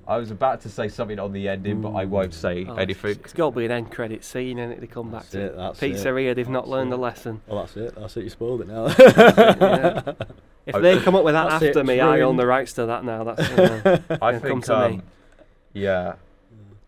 [0.08, 3.12] I was about to say something on the ending, but I won't say Oh, anything.
[3.12, 5.41] It's got to be an end credit scene, and it they come back That's to
[5.41, 5.93] it, that's it.
[5.93, 6.34] pizzeria.
[6.36, 6.96] They've not learned it.
[6.96, 7.41] the lesson.
[7.48, 7.93] Well, that's it.
[7.96, 8.24] That's it.
[8.24, 8.88] You spoiled it now.
[8.88, 10.13] Yeah.
[10.65, 12.86] If they come up with that That's it, after me, I own the rights to
[12.88, 13.24] that now.
[13.26, 14.48] That's uh, I Yeah, think.
[14.48, 15.02] come to me.
[15.74, 16.16] Yeah,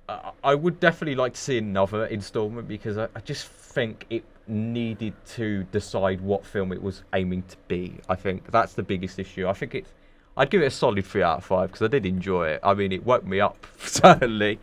[0.07, 4.23] I I would definitely like to see another installment because I, I just think it
[4.47, 7.97] needed to decide what film it was aiming to be.
[8.07, 9.47] I think that's the biggest issue.
[9.47, 9.93] I think it's.
[10.37, 12.59] I'd give it a solid three out of five because I did enjoy it.
[12.61, 14.59] I mean, it woke me up certainly.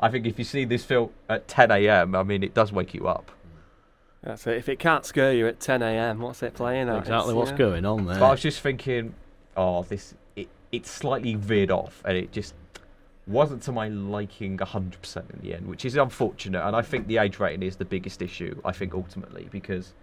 [0.00, 2.94] I think if you see this film at 10 a.m., I mean, it does wake
[2.94, 3.30] you up.
[4.22, 4.56] That's it.
[4.56, 6.96] If it can't scare you at 10 a.m., what's it playing at?
[6.96, 8.18] exactly It's, what's you know, going on there.
[8.18, 9.14] But I was just thinking,
[9.58, 12.54] oh, this it, it slightly veered off, and it just
[13.30, 16.66] wasn't to my liking 100% in the end, which is unfortunate.
[16.66, 18.60] And I think the age rating is the biggest issue.
[18.64, 19.94] I think ultimately because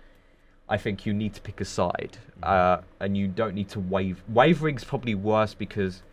[0.69, 4.21] I think you need to pick a side, uh, and you don't need to wave.
[4.27, 6.03] Wavering's probably worse because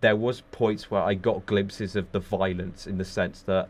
[0.00, 3.68] there was points where I got glimpses of the violence in the sense that.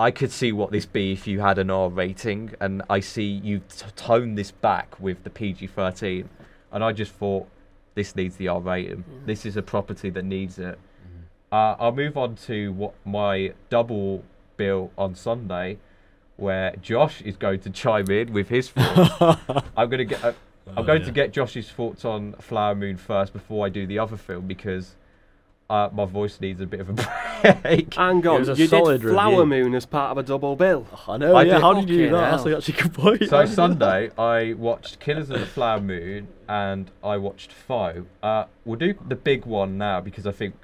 [0.00, 3.24] I could see what this be if you had an R rating, and I see
[3.24, 6.28] you t- tone this back with the PG 13,
[6.70, 7.48] and I just thought
[7.96, 9.02] this needs the R rating.
[9.26, 10.78] This is a property that needs it.
[11.50, 14.22] Uh, I'll move on to what my double
[14.56, 15.78] bill on Sunday,
[16.36, 19.40] where Josh is going to chime in with his thoughts.
[19.76, 20.22] I'm going to get.
[20.24, 20.32] Uh,
[20.66, 21.06] I'm Oh, going yeah.
[21.06, 24.96] to get Josh's thoughts on Flower Moon first before I do the other film because
[25.70, 26.92] uh, my voice needs a bit of a
[27.62, 27.94] break.
[27.94, 29.64] Hang It on, was a you solid did Flower review.
[29.64, 30.86] Moon as part of a double bill.
[31.08, 31.34] I know.
[31.34, 32.30] I yeah, did- how did you do Fucking that?
[32.32, 32.56] That's hell.
[32.58, 33.24] actually a good point.
[33.30, 33.54] So How did you do that?
[33.54, 38.04] Sunday, I watched Killers of the Flower Moon and I watched Foe.
[38.22, 40.54] Uh, we'll do the big one now because I think,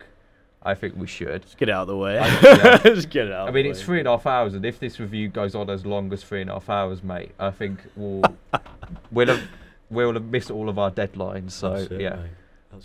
[0.64, 1.42] I think we should.
[1.42, 2.18] Just get out of the way.
[2.18, 2.78] I- yeah.
[2.78, 3.46] Just get it out.
[3.46, 5.54] I of mean, the it's three and a half hours, and if this review goes
[5.54, 8.22] on as long as three and a half hours, mate, I think we'll
[9.10, 9.42] we'll have
[9.90, 11.50] we'll have missed all of our deadlines.
[11.52, 12.18] So yeah,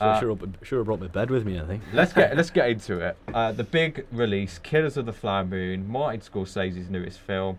[0.01, 0.19] I Uh,
[0.63, 1.59] should have brought my bed with me.
[1.59, 1.83] I think.
[1.93, 3.15] let's get let's get into it.
[3.33, 7.57] Uh, the big release, Killers of the Flower Moon, Martin Scorsese's newest film.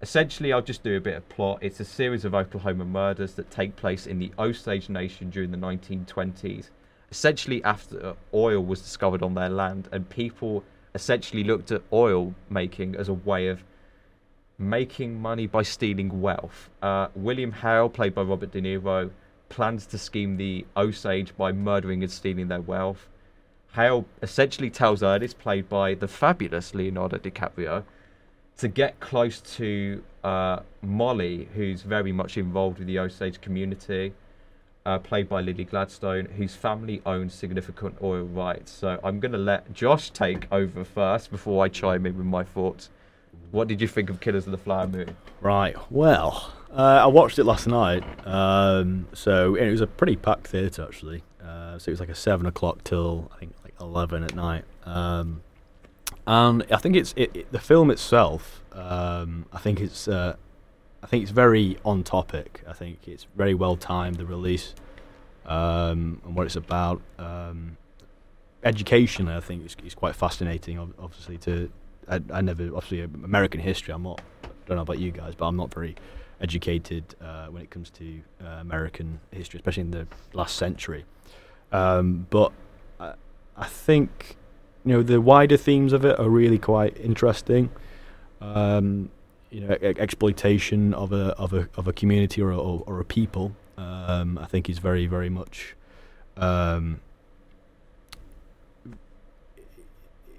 [0.00, 1.58] Essentially, I'll just do a bit of plot.
[1.60, 5.56] It's a series of Oklahoma murders that take place in the Osage Nation during the
[5.56, 6.68] 1920s.
[7.10, 12.96] Essentially, after oil was discovered on their land, and people essentially looked at oil making
[12.96, 13.62] as a way of
[14.58, 16.68] making money by stealing wealth.
[16.82, 19.10] Uh, William Hale, played by Robert De Niro,
[19.48, 23.08] plans to scheme the Osage by murdering and stealing their wealth.
[23.74, 27.84] Hale essentially tells Ernest, played by the fabulous Leonardo DiCaprio,
[28.58, 34.12] to get close to uh, Molly, who's very much involved with the Osage community,
[34.88, 38.72] uh, played by Lily Gladstone, whose family owns significant oil rights.
[38.72, 42.42] So I'm going to let Josh take over first before I chime in with my
[42.42, 42.88] thoughts.
[43.50, 45.14] What did you think of Killers of the Flower Moon?
[45.42, 45.76] Right.
[45.90, 48.02] Well, uh, I watched it last night.
[48.26, 51.22] Um, so it was a pretty packed theatre actually.
[51.44, 54.64] Uh, so it was like a seven o'clock till I think like eleven at night.
[54.86, 55.42] Um,
[56.26, 58.62] and I think it's it, it, the film itself.
[58.72, 60.36] Um, I think it's uh,
[61.02, 62.62] I think it's very on topic.
[62.66, 64.16] I think it's very well timed.
[64.16, 64.74] The release
[65.46, 67.00] um, and what it's about.
[67.18, 67.76] Um,
[68.64, 70.78] education, I think, is, is quite fascinating.
[70.98, 71.70] Obviously, to
[72.08, 73.94] I, I never obviously American history.
[73.94, 74.20] I'm not.
[74.44, 75.96] I don't know about you guys, but I'm not very
[76.40, 81.04] educated uh, when it comes to uh, American history, especially in the last century.
[81.72, 82.52] Um, but
[83.00, 83.14] I,
[83.56, 84.36] I think
[84.84, 87.70] you know the wider themes of it are really quite interesting.
[88.40, 89.10] Um,
[89.50, 93.04] you know, exploitation of a of a of a community or a, or, or a
[93.04, 93.54] people.
[93.76, 95.74] Um, I think is very very much.
[96.36, 97.00] Um,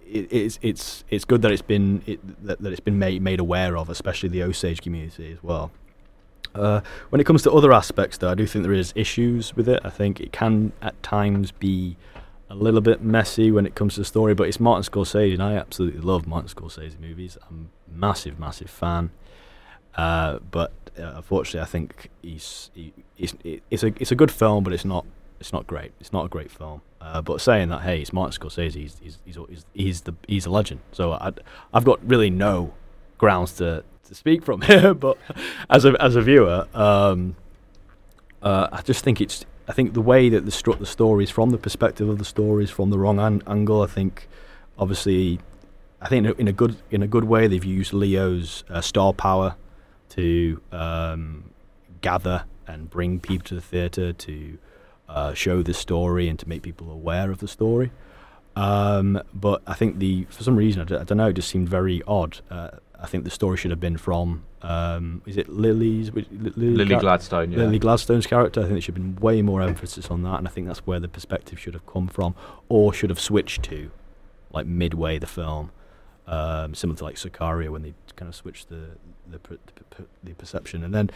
[0.05, 3.39] it, it's it's it's good that it's been it, that, that it's been made made
[3.39, 5.71] aware of, especially the Osage community as well.
[6.55, 9.69] Uh, when it comes to other aspects, though, I do think there is issues with
[9.69, 9.79] it.
[9.83, 11.95] I think it can at times be
[12.49, 15.43] a little bit messy when it comes to the story, but it's Martin Scorsese, and
[15.43, 17.37] I absolutely love Martin Scorsese movies.
[17.47, 19.11] I'm a massive, massive fan.
[19.95, 23.35] Uh, but uh, unfortunately, I think he's he, it's
[23.69, 25.05] it's a it's a good film, but it's not
[25.39, 25.91] it's not great.
[25.99, 26.81] It's not a great film.
[27.01, 28.75] Uh, but saying that, hey, it's Martin Scorsese.
[28.75, 30.81] He's he's he's, he's, he's the he's a legend.
[30.91, 31.31] So I
[31.73, 32.73] I've got really no
[33.17, 34.93] grounds to, to speak from here.
[34.93, 35.17] but
[35.69, 37.35] as a as a viewer, um,
[38.41, 41.51] uh, I just think it's I think the way that the struck the stories from
[41.51, 43.83] the perspective of the stories from the wrong an- angle.
[43.83, 44.27] I think
[44.79, 45.39] obviously,
[46.01, 49.55] I think in a, good in a good way they've used Leo's uh, star power
[50.09, 51.51] to um,
[52.01, 54.57] gather and bring people to the theatre to
[55.07, 57.91] uh, show the story and to make people aware of the story.
[58.55, 61.49] Um, but I think the for some reason I d- I don't know it just
[61.49, 62.39] seemed very odd.
[62.49, 66.51] Uh, I think the story should have been from um, is it Lily's which- Lily,
[66.75, 67.59] Lily Gla- Gladstone, yeah.
[67.59, 68.59] Lily Gladstone's character.
[68.59, 70.79] I think there should have been way more emphasis on that, and I think that's
[70.85, 72.35] where the perspective should have come from,
[72.67, 73.91] or should have switched to,
[74.51, 75.71] like midway the film,
[76.27, 78.97] um, similar to like Sicario when they kind of switched the
[79.31, 80.83] the, per, the, per, the perception.
[80.83, 81.09] And then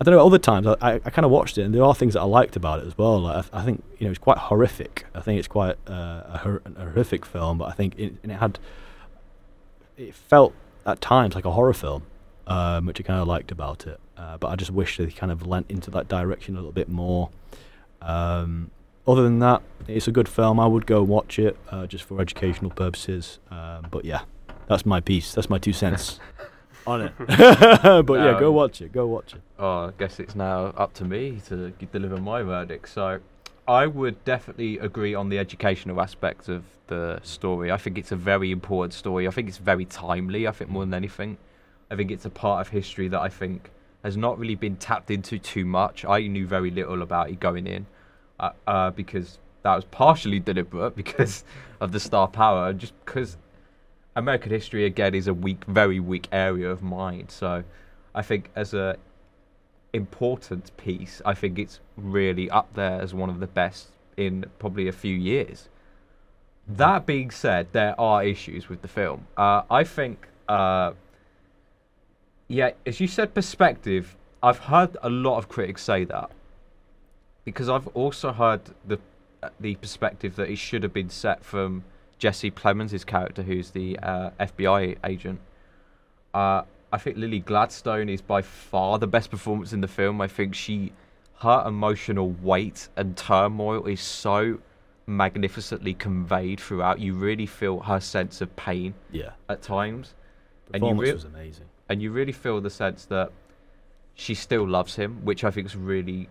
[0.00, 0.24] I don't know.
[0.24, 2.24] Other times I, I, I kind of watched it, and there are things that I
[2.24, 3.20] liked about it as well.
[3.20, 5.04] Like I, I think you know it's quite horrific.
[5.14, 8.32] I think it's quite uh, a, hor- a horrific film, but I think it, and
[8.32, 8.58] it had
[9.96, 10.54] it felt
[10.84, 12.04] at times like a horror film,
[12.46, 14.00] um, which I kind of liked about it.
[14.16, 16.88] Uh, but I just wish they kind of lent into that direction a little bit
[16.88, 17.30] more.
[18.02, 18.70] Um,
[19.06, 20.58] other than that, it's a good film.
[20.58, 23.38] I would go watch it uh, just for educational purposes.
[23.50, 24.22] Um, but yeah,
[24.68, 25.32] that's my piece.
[25.34, 26.18] That's my two cents
[26.86, 27.12] on it.
[27.18, 28.92] but yeah, go Um, watch it.
[28.92, 29.42] Go watch it.
[29.58, 32.88] Oh, I guess it's now up to me to deliver my verdict.
[32.88, 33.20] So,
[33.68, 37.70] I would definitely agree on the educational aspect of the story.
[37.72, 39.26] I think it's a very important story.
[39.26, 40.46] I think it's very timely.
[40.46, 41.36] I think more than anything,
[41.90, 43.70] I think it's a part of history that I think
[44.02, 46.04] has not really been tapped into too much.
[46.04, 47.86] I knew very little about it going in,
[48.38, 51.44] uh, uh, because that was partially deliberate because
[51.80, 53.36] of the star power, just because
[54.14, 57.28] American history again is a weak, very weak area of mine.
[57.28, 57.64] So,
[58.14, 58.96] I think as a
[59.96, 61.20] important piece.
[61.24, 65.16] I think it's really up there as one of the best in probably a few
[65.16, 65.68] years.
[66.68, 69.26] That being said, there are issues with the film.
[69.36, 70.92] Uh, I think, uh,
[72.48, 74.16] yeah, as you said, perspective.
[74.42, 76.30] I've heard a lot of critics say that
[77.44, 78.98] because I've also heard the
[79.42, 81.84] uh, the perspective that it should have been set from
[82.18, 85.40] Jesse Plemons, his character, who's the uh, FBI agent.
[86.32, 90.20] Uh, I think Lily Gladstone is by far the best performance in the film.
[90.20, 90.92] I think she,
[91.40, 94.58] her emotional weight and turmoil is so
[95.06, 97.00] magnificently conveyed throughout.
[97.00, 100.14] You really feel her sense of pain Yeah, at times,
[100.72, 101.66] And you performance was amazing.
[101.88, 103.30] And you really feel the sense that
[104.14, 106.28] she still loves him, which I think is really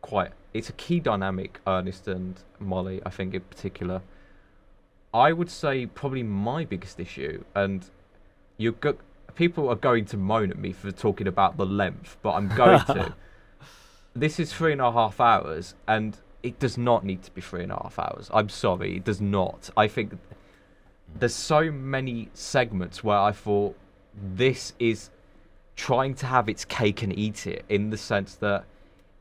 [0.00, 0.32] quite.
[0.54, 3.00] It's a key dynamic, Ernest and Molly.
[3.04, 4.02] I think in particular.
[5.12, 7.84] I would say probably my biggest issue, and
[8.58, 8.96] you go,
[9.34, 12.80] people are going to moan at me for talking about the length, but I'm going
[12.86, 13.14] to.
[14.14, 17.62] This is three and a half hours, and it does not need to be three
[17.62, 18.30] and a half hours.
[18.32, 19.68] I'm sorry, it does not.
[19.76, 20.16] I think
[21.18, 23.76] there's so many segments where I thought
[24.16, 25.10] this is
[25.76, 28.64] trying to have its cake and eat it in the sense that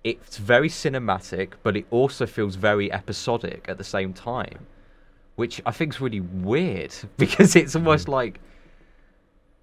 [0.03, 4.67] it's very cinematic, but it also feels very episodic at the same time,
[5.35, 8.39] which I think is really weird because it's almost like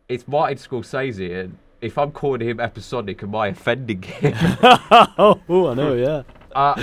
[0.09, 4.35] it's Martin Scorsese, and if I'm calling him episodic, am I offending him?
[5.19, 5.95] oh, I know.
[5.95, 6.23] Yeah.
[6.55, 6.75] Uh,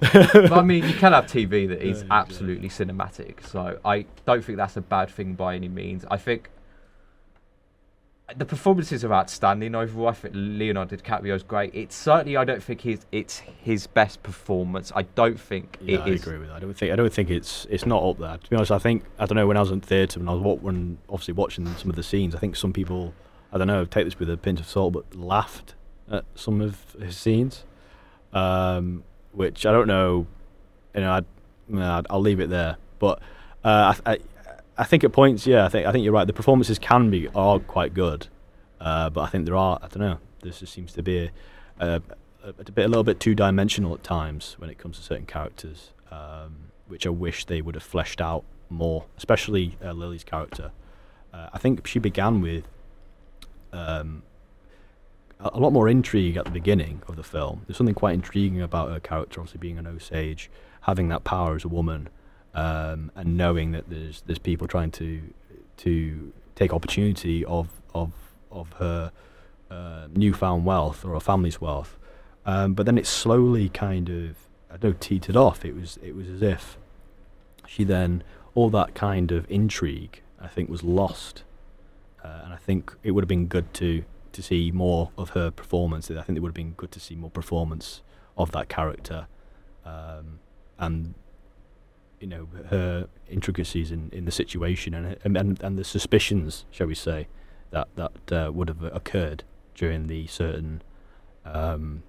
[0.00, 4.56] but I mean, you can have TV that is absolutely cinematic, so I don't think
[4.56, 6.06] that's a bad thing by any means.
[6.10, 6.48] I think
[8.36, 10.08] the performances are outstanding overall.
[10.08, 11.74] I think Leonardo DiCaprio is great.
[11.74, 14.92] It's certainly, I don't think his it's his best performance.
[14.94, 16.22] I don't think Yeah, I is.
[16.22, 16.56] agree with that.
[16.56, 18.36] I don't think I don't think it's it's not up there.
[18.36, 20.32] To be honest, I think I don't know when I was in theatre and I
[20.34, 22.34] was wa- when obviously watching some of the scenes.
[22.34, 23.14] I think some people
[23.52, 25.74] I don't know take this with a pinch of salt, but laughed
[26.10, 27.64] at some of his scenes,
[28.32, 30.26] um, which I don't know.
[30.94, 31.24] You know, I'd,
[31.78, 32.76] I'd, I'll leave it there.
[32.98, 33.20] But
[33.64, 34.18] uh, I, I
[34.78, 36.26] I think at points, yeah, I think I think you're right.
[36.26, 38.28] The performances can be are quite good,
[38.80, 40.18] uh, but I think there are I don't know.
[40.42, 41.30] This just seems to be a,
[41.80, 42.02] a,
[42.44, 45.90] a, bit a little bit two dimensional at times when it comes to certain characters,
[46.12, 50.70] um, which I wish they would have fleshed out more, especially uh, Lily's character.
[51.34, 52.68] Uh, I think she began with
[53.72, 54.22] um,
[55.40, 57.62] a, a lot more intrigue at the beginning of the film.
[57.66, 60.50] There's something quite intriguing about her character, obviously being an Osage,
[60.82, 62.08] having that power as a woman,
[62.54, 65.22] um, and knowing that there's there's people trying to
[65.78, 68.12] to take opportunity of of
[68.50, 69.12] of her
[69.70, 71.98] uh, newfound wealth or her family's wealth.
[72.46, 74.36] Um, but then it slowly kind of
[74.70, 75.64] I don't know teetered off.
[75.64, 76.78] It was it was as if
[77.66, 81.44] she then all that kind of intrigue I think was lost,
[82.24, 85.50] uh, and I think it would have been good to to see more of her
[85.50, 86.10] performance.
[86.10, 88.02] I think it would have been good to see more performance
[88.36, 89.26] of that character,
[89.84, 90.38] um,
[90.78, 91.14] and
[92.20, 96.94] you know her intricacies in, in the situation and, and and the suspicions, shall we
[96.94, 97.28] say,
[97.70, 100.82] that that uh, would have occurred during the certain
[101.44, 102.02] um,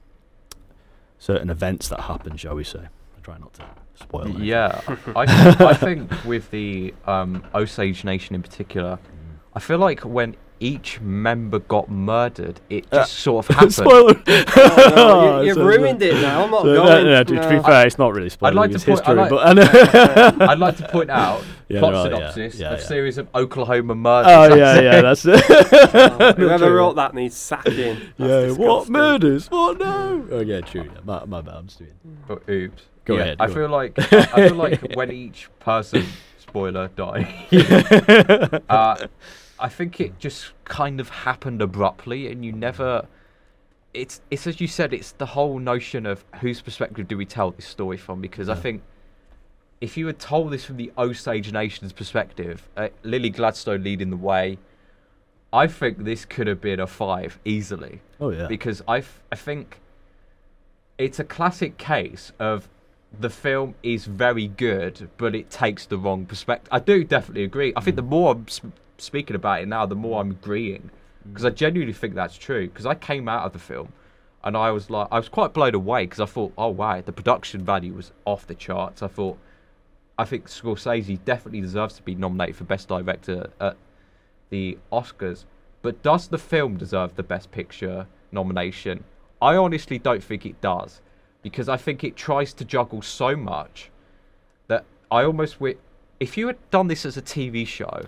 [1.17, 2.87] certain events that happened, shall we say?
[3.17, 3.65] I try not to
[4.01, 4.23] spoil.
[4.23, 4.43] anything.
[4.43, 4.81] Yeah,
[5.15, 9.37] I, th- I think with the um, Osage Nation in particular, Mm.
[9.55, 13.73] I feel like when each member got murdered, it Uh, just sort of happened.
[13.73, 14.13] Spoiler.
[14.27, 16.43] Oh, no, you, you've So- ruined it now.
[16.45, 16.87] I'm not so, going.
[16.87, 17.63] no, no, to, to be no.
[17.63, 18.55] fair, it's not really spoiling.
[18.55, 19.53] like to it's point- I history, like- but I
[20.39, 20.45] know.
[20.51, 22.77] I'd like to point out Yeah, plot there are, yeah, yeah, a yeah.
[22.77, 24.31] series of Oklahoma murders.
[24.31, 24.83] Oh That's yeah, it.
[24.83, 25.43] yeah, that's it.
[26.21, 26.75] Oh, whoever True.
[26.77, 27.97] wrote that needs sacking.
[28.17, 29.47] That's Yeah, what murders?
[29.51, 30.27] What no?
[30.31, 30.83] Oh yeah, true.
[30.83, 31.55] Yeah, my, my bad.
[31.55, 31.93] I'm just doing.
[32.29, 32.83] Oh, oops.
[33.05, 36.05] Go Yeah, ahead, I go feel like I, I feel like when each person,
[36.39, 37.27] spoiler, died.
[38.69, 39.07] uh,
[39.59, 43.07] I think it just kind of happened abruptly, and you never.
[43.93, 44.93] It's it's as you said.
[44.93, 48.21] It's the whole notion of whose perspective do we tell this story from?
[48.21, 48.83] Because I think
[49.81, 54.17] if you had told this from the Osage Nation's perspective, uh, Lily Gladstone leading the
[54.17, 54.57] way,
[55.51, 58.47] I think this could have been a five easily Oh yeah.
[58.47, 59.79] because I, f- I think
[60.97, 62.67] it's a classic case of
[63.17, 66.67] the film is very good, but it takes the wrong perspective.
[66.71, 67.73] I do definitely agree.
[67.75, 70.89] I think the more I'm sp- speaking about it now, the more I'm agreeing
[71.27, 71.33] mm.
[71.33, 72.67] because I genuinely think that's true.
[72.67, 73.93] Because I came out of the film
[74.43, 77.11] and I was like, I was quite blown away because I thought, oh wow, the
[77.11, 79.01] production value was off the charts.
[79.03, 79.37] I thought,
[80.17, 83.77] I think Scorsese definitely deserves to be nominated for Best Director at
[84.49, 85.45] the Oscars.
[85.81, 89.03] But does the film deserve the Best Picture nomination?
[89.41, 91.01] I honestly don't think it does
[91.41, 93.89] because I think it tries to juggle so much
[94.67, 95.79] that I almost wi-
[96.19, 98.05] if you had done this as a TV show.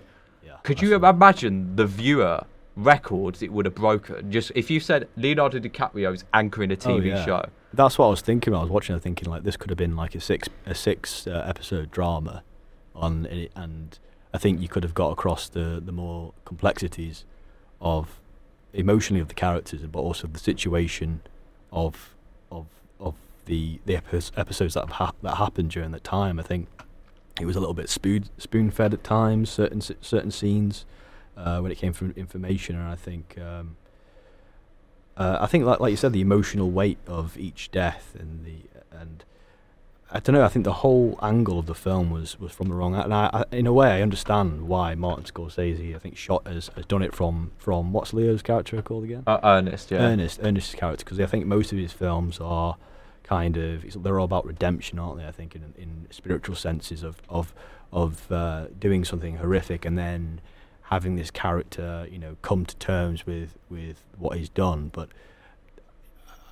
[0.62, 2.44] Could you imagine the viewer
[2.76, 4.30] records it would have broken?
[4.30, 7.24] Just if you said Leonardo DiCaprio is anchoring a Oh, TV yeah.
[7.24, 7.44] show.
[7.74, 8.52] That's what I was thinking.
[8.52, 8.94] When I was watching.
[8.96, 12.42] it, thinking like this could have been like a six a six uh, episode drama,
[12.94, 13.98] on and
[14.34, 17.24] I think you could have got across the the more complexities
[17.80, 18.20] of
[18.74, 21.20] emotionally of the characters, but also the situation
[21.72, 22.14] of
[22.50, 22.66] of
[23.00, 23.14] of
[23.46, 26.38] the the episodes that have hap- that happened during that time.
[26.38, 26.68] I think
[27.40, 29.50] it was a little bit spoon spoon fed at times.
[29.50, 30.84] Certain certain scenes
[31.36, 33.38] uh, when it came from information, and I think.
[33.38, 33.76] Um,
[35.14, 38.56] uh, I think, like like you said, the emotional weight of each death and the
[38.98, 39.24] and
[40.10, 40.44] I don't know.
[40.44, 42.94] I think the whole angle of the film was was from the wrong.
[42.94, 46.70] And I, I in a way, I understand why Martin Scorsese, I think, shot has,
[46.76, 49.22] has done it from from what's Leo's character called again?
[49.26, 49.98] Uh, Ernest, yeah.
[49.98, 52.76] Ernest, Ernest's character, because I think most of his films are
[53.32, 55.26] kind of they're all about redemption, aren't they?
[55.26, 57.54] I think in in spiritual senses of of
[57.90, 60.40] of uh, doing something horrific and then
[60.94, 64.90] having this character, you know, come to terms with with what he's done.
[64.92, 65.08] But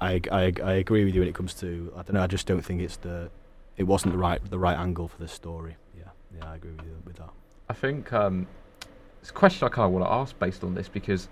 [0.00, 2.22] I I I agree with you when it comes to I don't know.
[2.22, 3.30] I just don't think it's the
[3.76, 5.76] it wasn't the right the right angle for the story.
[5.98, 7.32] Yeah, yeah, I agree with you with that.
[7.68, 8.46] I think um,
[9.20, 11.28] it's a question I kind of want to ask based on this because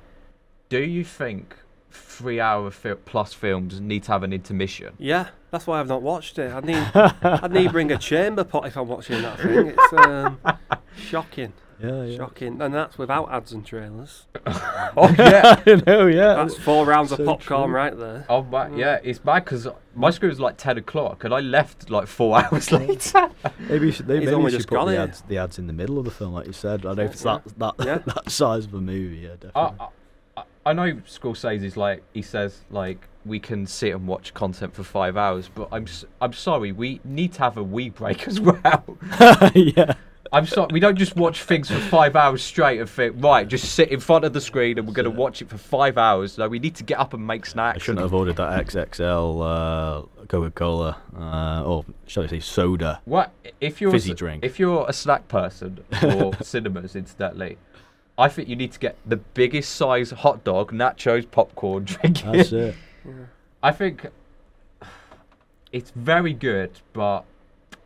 [0.68, 1.56] do you think
[1.90, 4.94] three hour fi- plus films need to have an intermission?
[4.98, 6.52] Yeah, that's why I've not watched it.
[6.52, 9.74] I need I need to bring a chamber pot if I'm watching that thing.
[9.76, 10.38] It's um,
[10.96, 12.16] shocking, Yeah, yeah.
[12.16, 14.26] shocking, and that's without ads and trailers.
[14.46, 15.62] oh yeah.
[15.66, 16.34] I know, yeah.
[16.34, 17.74] That's four rounds of popcorn true.
[17.76, 18.26] right there.
[18.28, 21.88] Oh my, yeah, it's bad because my screen was like ten o'clock and I left
[21.90, 23.30] like four hours later.
[23.68, 25.72] Maybe you should, they, maybe you should just put the ads, the ads in the
[25.72, 26.80] middle of the film, like you said.
[26.80, 27.38] I don't know if it's Yeah.
[27.58, 27.98] that that, Yeah.
[28.14, 29.18] that size of a movie.
[29.18, 29.60] Yeah, definitely.
[29.80, 29.88] I, I,
[30.68, 35.16] I know Scorsese's like he says like we can sit and watch content for five
[35.16, 35.86] hours, but I'm
[36.20, 38.84] I'm sorry we need to have a wee break as well.
[39.54, 39.94] yeah.
[40.30, 43.72] I'm sorry we don't just watch things for five hours straight and think right just
[43.72, 46.36] sit in front of the screen and we're going to watch it for five hours.
[46.36, 47.76] No, we need to get up and make snacks.
[47.76, 53.00] I shouldn't have ordered that XXL uh, Coca Cola, uh, or shall I say soda.
[53.06, 54.44] What if you're Fizzy a, drink.
[54.44, 57.56] If you're a snack person or cinemas, incidentally,
[58.18, 62.22] I think you need to get the biggest size hot dog, nachos, popcorn, drink.
[62.22, 62.74] That's it.
[63.62, 64.06] I think
[65.72, 67.24] it's very good, but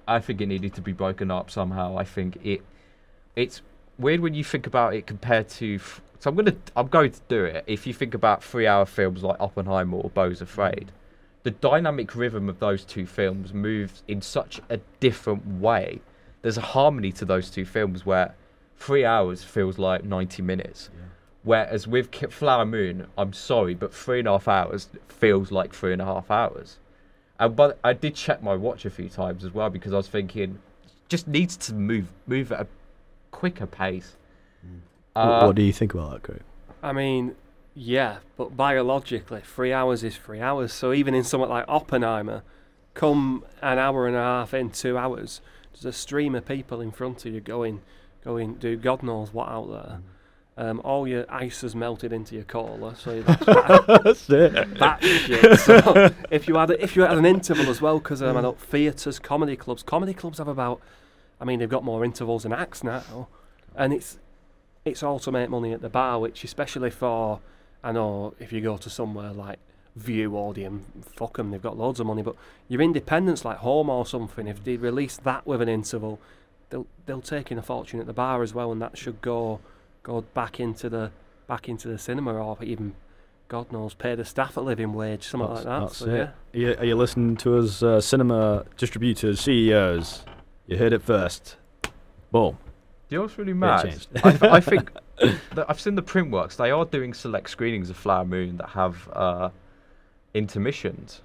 [0.08, 1.98] I think it needed to be broken up somehow.
[1.98, 2.62] I think it
[3.36, 3.60] it's
[3.98, 5.78] weird when you think about it compared to.
[5.78, 7.64] So I'm gonna I'm going to do it.
[7.66, 10.92] If you think about three-hour films like Oppenheimer or Beau's Afraid,
[11.42, 16.00] the dynamic rhythm of those two films moves in such a different way.
[16.40, 18.34] There's a harmony to those two films where
[18.82, 20.90] three hours feels like 90 minutes.
[21.44, 25.72] Whereas with Ki- Flower Moon, I'm sorry, but three and a half hours feels like
[25.74, 26.78] three and a half hours.
[27.40, 30.08] And but I did check my watch a few times as well because I was
[30.08, 30.58] thinking,
[31.08, 32.66] just needs to move move at a
[33.32, 34.16] quicker pace.
[35.14, 36.42] Wh- Uh, what do you think about that, Craig?
[36.82, 37.34] I mean,
[37.74, 40.72] yeah, but biologically, three hours is three hours.
[40.72, 42.42] So even in something like Oppenheimer,
[42.94, 45.40] come an hour and a half in, two hours,
[45.72, 47.80] there's a stream of people in front of you going,
[48.24, 50.00] going, do God knows what out there.
[50.54, 54.78] Um, all your ice has melted into your cola, so that's That's it.
[54.78, 55.58] that shit.
[55.60, 58.42] So if you had a, if you had an interval as well, because um, I
[58.42, 60.80] know theatres, comedy clubs, comedy clubs have about,
[61.40, 63.28] I mean they've got more intervals than acts now,
[63.74, 64.18] and it's
[64.84, 67.40] it's all to make money at the bar, which especially for
[67.82, 69.58] I know if you go to somewhere like
[69.96, 70.30] Vue
[71.16, 72.34] fuck them, they've got loads of money, but
[72.68, 76.18] your independents like Home or something, if they release that with an interval,
[76.72, 79.60] they'll they'll take in a fortune at the bar as well, and that should go
[80.02, 81.12] go back into the
[81.46, 82.94] back into the cinema or even
[83.48, 85.80] God knows pay the staff a living wage, something That's, like that.
[85.80, 86.16] that's so it.
[86.16, 86.22] yeah.
[86.22, 90.24] Are you, are you listening to us, uh, cinema distributors, CEOs?
[90.66, 91.56] You heard it first.
[92.30, 92.56] Boom.
[93.08, 94.06] Do you know what's really Yeah, mad?
[94.24, 94.90] I, th- I think
[95.54, 96.56] that I've seen the Printworks.
[96.56, 99.50] They are doing select screenings of Flower Moon that have uh,
[100.32, 101.20] intermissions.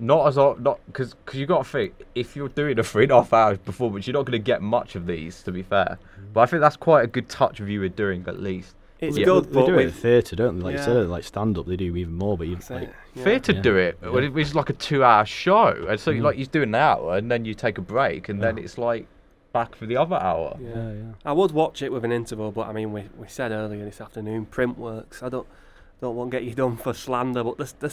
[0.00, 0.06] Wow.
[0.16, 3.04] Not as o- not because because you got to think if you're doing a three
[3.04, 5.42] and a half hours performance, you're not going to get much of these.
[5.42, 6.32] To be fair, Mm.
[6.32, 8.74] but I think that's quite a good touch of you were doing at least.
[9.02, 9.24] it's Yeah.
[9.24, 10.64] good, They but do it in with theatre, don't they?
[10.64, 10.80] Like Yeah.
[10.80, 12.36] you said, like stand up, they do even more.
[12.36, 13.24] But you That's like, yeah.
[13.24, 13.60] Theatre Yeah.
[13.62, 13.98] do it.
[14.02, 14.10] Yeah.
[14.10, 16.20] Well, it was like a two-hour show, and so Mhm.
[16.22, 19.06] like you do an hour, and then you take a break, and then it's like
[19.54, 20.54] back for the other hour.
[20.60, 20.68] Yeah.
[20.76, 21.02] yeah, yeah.
[21.24, 24.00] I would watch it with an interval, but I mean, we, we said earlier this
[24.02, 25.22] afternoon, Printworks.
[25.22, 25.46] I don't
[26.00, 27.88] don't want to get you done for slander, but the the,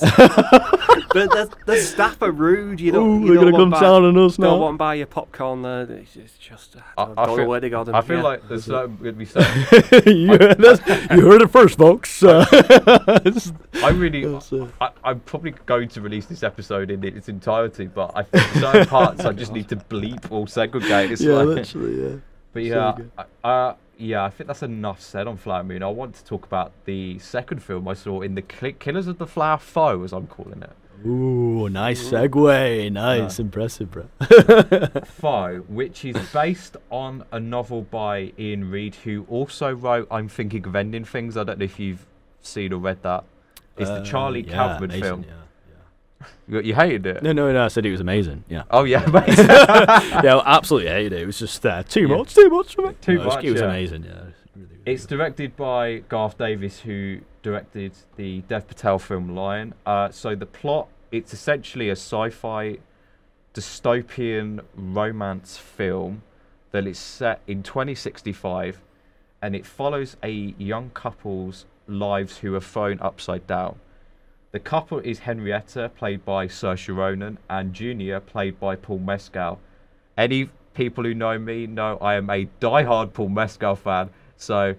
[1.13, 2.79] the, the, the staff are rude.
[2.79, 3.23] You don't.
[3.25, 5.81] you don't want buy, on us Don't want to buy your popcorn there.
[5.81, 7.95] It's just, it's just I I- don't, I don't know feel- where they got them.
[7.95, 8.23] I feel yeah.
[8.23, 10.05] like there's something going to be said.
[10.05, 12.23] you, that's- you heard it first, folks.
[12.23, 12.45] Uh,
[13.83, 14.39] I really, uh,
[14.79, 18.87] I, I'm probably going to release this episode in its entirety, but I think certain
[18.87, 21.11] parts I just need to bleep or segregate.
[21.11, 22.15] It's yeah, like- literally, yeah.
[22.53, 23.11] But yeah, good.
[23.43, 25.83] I- uh, yeah, I think that's enough said on Flower Moon.
[25.83, 29.27] I want to talk about the second film I saw in the Killers of the
[29.27, 30.71] Flower Foe, as I'm calling it.
[31.05, 32.91] Ooh, nice segue.
[32.91, 33.43] Nice, Yeah.
[33.45, 34.05] impressive, bro.
[35.05, 40.65] Foe, which is based on a novel by Iain Reid, who also wrote I'm Thinking
[40.65, 41.37] of Ending Things.
[41.37, 42.05] I don't know if you've
[42.41, 43.23] seen or read that.
[43.77, 45.25] It's the Uh, Charlie yeah, Kaufman amazing, film.
[45.27, 45.33] Yeah,
[46.47, 47.15] You, you hated it?
[47.17, 47.21] yeah.
[47.21, 47.65] No, no, no.
[47.65, 48.43] I said it was amazing.
[48.49, 48.63] Yeah.
[48.71, 49.27] Oh yeah, mate.
[49.37, 51.21] yeah, I absolutely hated it.
[51.21, 52.17] It was just uh, too Yeah.
[52.17, 52.93] much, too much for me.
[53.01, 53.67] Too No, it was- much, It was yeah.
[53.67, 54.03] amazing.
[54.03, 54.09] Yeah.
[54.11, 59.73] Really, really It's directed by Garth Davis, who directed the Dev Patel film Lion.
[59.85, 62.77] Uh, so the plot, it's essentially a sci-fi
[63.53, 66.23] dystopian romance film
[66.71, 68.81] that is set in 2065,
[69.41, 73.79] and it follows a young couple's lives who are thrown upside down.
[74.57, 79.59] The couple is Henrietta, played by Saoirse Ronan, and Junior, played by Paul Mescal.
[80.17, 84.09] Any people who know me know I am a die-hard Paul Mescal fan.
[84.35, 84.73] So,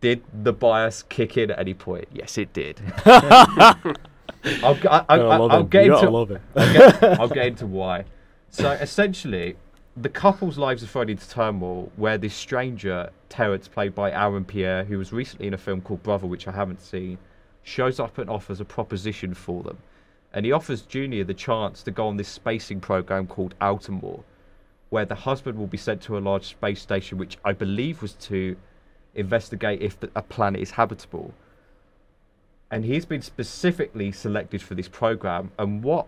[0.00, 2.08] did the bias kick in at any point?
[2.12, 2.80] Yes, it did.
[3.06, 6.08] I'll, I, I, get into.
[6.08, 6.40] I'll get,
[7.20, 8.04] I'll get into why.
[8.48, 9.54] So essentially,
[9.96, 14.82] the couple's lives are thrown into turmoil where this stranger, Terrence, played by Aaron Pierre,
[14.82, 17.16] who was recently in a film called Brother, which I haven't seen,
[17.62, 19.78] shows up and offers a proposition for them.
[20.32, 24.22] And he offers Junior the chance to go on this spacing program called OuterMore,
[24.88, 28.14] where the husband will be sent to a large space station, which I believe was
[28.14, 28.56] to
[29.14, 31.34] investigate if a planet is habitable.
[32.70, 35.50] And he's been specifically selected for this program.
[35.58, 36.06] And what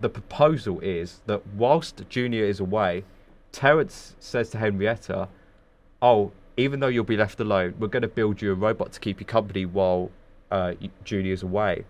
[0.00, 3.04] the proposal is that whilst Junior is away,
[3.52, 5.28] Terrence says to Henrietta,
[6.02, 9.00] "Oh, even though you'll be left alone, we're going to build you a robot to
[9.00, 10.10] keep you company while
[10.50, 11.84] uh, y- Junior's away."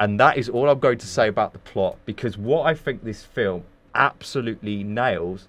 [0.00, 3.04] And that is all I'm going to say about the plot because what I think
[3.04, 3.64] this film
[3.94, 5.48] absolutely nails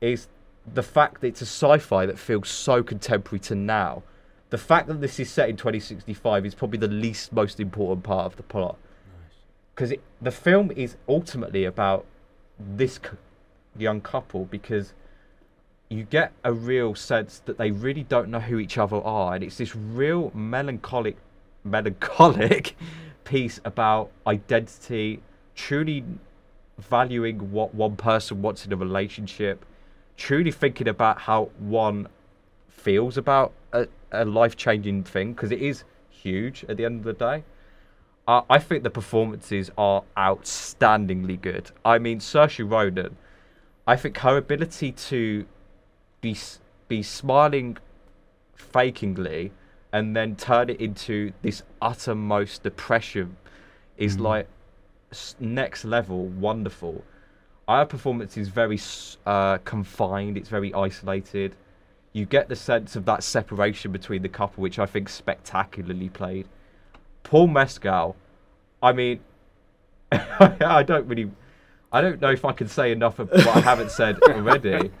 [0.00, 0.28] is
[0.72, 4.02] the fact that it's a sci-fi that feels so contemporary to now.
[4.50, 8.26] The fact that this is set in 2065 is probably the least most important part
[8.26, 8.76] of the plot
[9.76, 9.92] because
[10.22, 12.06] the film is ultimately about
[12.58, 13.10] this c-
[13.76, 14.94] young couple because
[15.90, 19.44] you get a real sense that they really don't know who each other are and
[19.44, 21.16] it's this real melancholic
[21.66, 22.76] melancholic
[23.24, 25.20] piece about identity
[25.54, 26.04] truly
[26.78, 29.64] valuing what one person wants in a relationship
[30.16, 32.06] truly thinking about how one
[32.68, 37.12] feels about a, a life-changing thing because it is huge at the end of the
[37.12, 37.42] day
[38.28, 41.70] uh, I think the performances are outstandingly good.
[41.84, 43.16] I mean, Saoirse Ronan,
[43.86, 45.46] I think her ability to
[46.20, 46.36] be
[46.88, 47.76] be smiling
[48.58, 49.50] fakingly
[49.96, 53.34] and then turn it into this uttermost depression
[53.96, 54.20] is Mm.
[54.20, 54.46] like
[55.40, 57.02] next level wonderful.
[57.66, 58.78] Our performance is very
[59.24, 60.36] uh, confined.
[60.36, 61.56] It's very isolated.
[62.12, 66.46] You get the sense of that separation between the couple, which I think spectacularly played.
[67.22, 68.16] Paul Mescal,
[68.82, 69.20] I mean,
[70.12, 71.30] I don't really,
[71.90, 74.90] I don't know if I can say enough of what I haven't said already.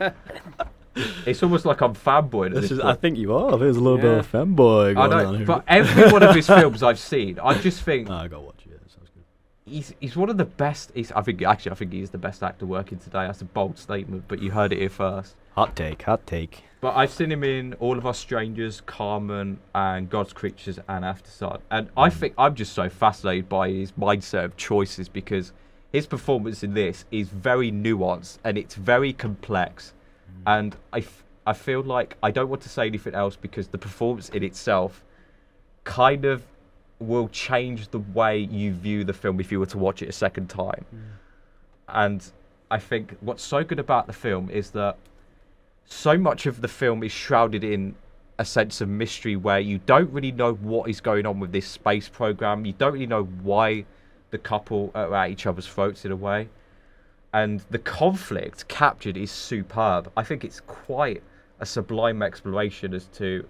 [1.26, 3.56] It's almost like I'm fanboying This this is, I think you are.
[3.58, 5.46] There's a little bit of a fanboy I going on here.
[5.46, 8.60] but every one of his films I've seen, I just think No, I gotta watch
[8.64, 8.70] it.
[8.72, 9.24] Yeah, sounds good.
[9.72, 10.92] he's he's one of the best.
[10.94, 13.26] He's, I think actually, I think he's the best actor working today.
[13.26, 15.36] That's a bold statement, but you heard it here first.
[15.54, 16.62] Hot take, hot take.
[16.80, 21.60] But I've seen him in All of Us Strangers, Carmen, and God's Creatures and Aftersun.
[21.70, 22.12] And I mm.
[22.12, 25.52] think I'm just so fascinated by his mindset of choices because
[25.92, 29.94] his performance in this is very nuanced and it's very complex.
[30.46, 33.78] And I, f- I feel like I don't want to say anything else because the
[33.78, 35.04] performance in itself
[35.84, 36.42] kind of
[36.98, 40.12] will change the way you view the film if you were to watch it a
[40.12, 40.84] second time.
[40.94, 41.00] Mm.
[41.88, 42.32] And
[42.70, 44.96] I think what's so good about the film is that
[45.84, 47.94] so much of the film is shrouded in
[48.38, 51.66] a sense of mystery where you don't really know what is going on with this
[51.66, 52.64] space program.
[52.64, 53.84] You don't really know why
[54.30, 56.48] the couple are at each other's throats in a way.
[57.36, 60.10] And the conflict captured is superb.
[60.16, 61.22] I think it's quite
[61.60, 63.46] a sublime exploration as to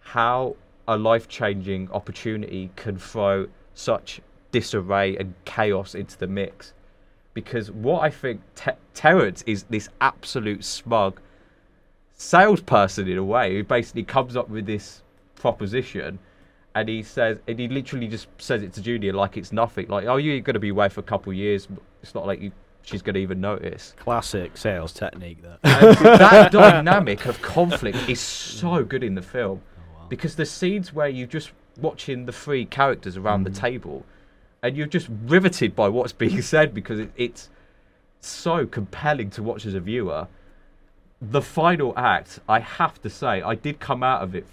[0.00, 0.56] how
[0.86, 4.20] a life-changing opportunity can throw such
[4.52, 6.74] disarray and chaos into the mix.
[7.32, 11.18] Because what I think Te- Terrence is this absolute smug
[12.12, 15.02] salesperson in a way who basically comes up with this
[15.34, 16.18] proposition
[16.74, 19.88] and he says and he literally just says it to Julia like it's nothing.
[19.88, 21.68] Like, oh you're gonna be away for a couple of years,
[22.02, 22.52] it's not like you
[22.84, 23.94] she's gonna even notice.
[23.96, 25.38] Classic sales technique.
[25.42, 25.60] That.
[25.62, 30.06] That dynamic of conflict is so good in the film Oh, wow.
[30.08, 33.52] because the scenes where you're just watching the three characters around Mm.
[33.52, 34.04] the table
[34.62, 37.48] and you're just riveted by what's being said because it, it's
[38.20, 40.28] so compelling to watch as a viewer.
[41.20, 44.46] The final act, I have to say, I did come out of it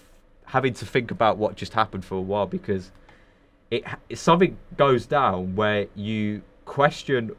[0.45, 2.91] having to think about what just happened for a while because
[3.69, 7.31] it something goes down where you question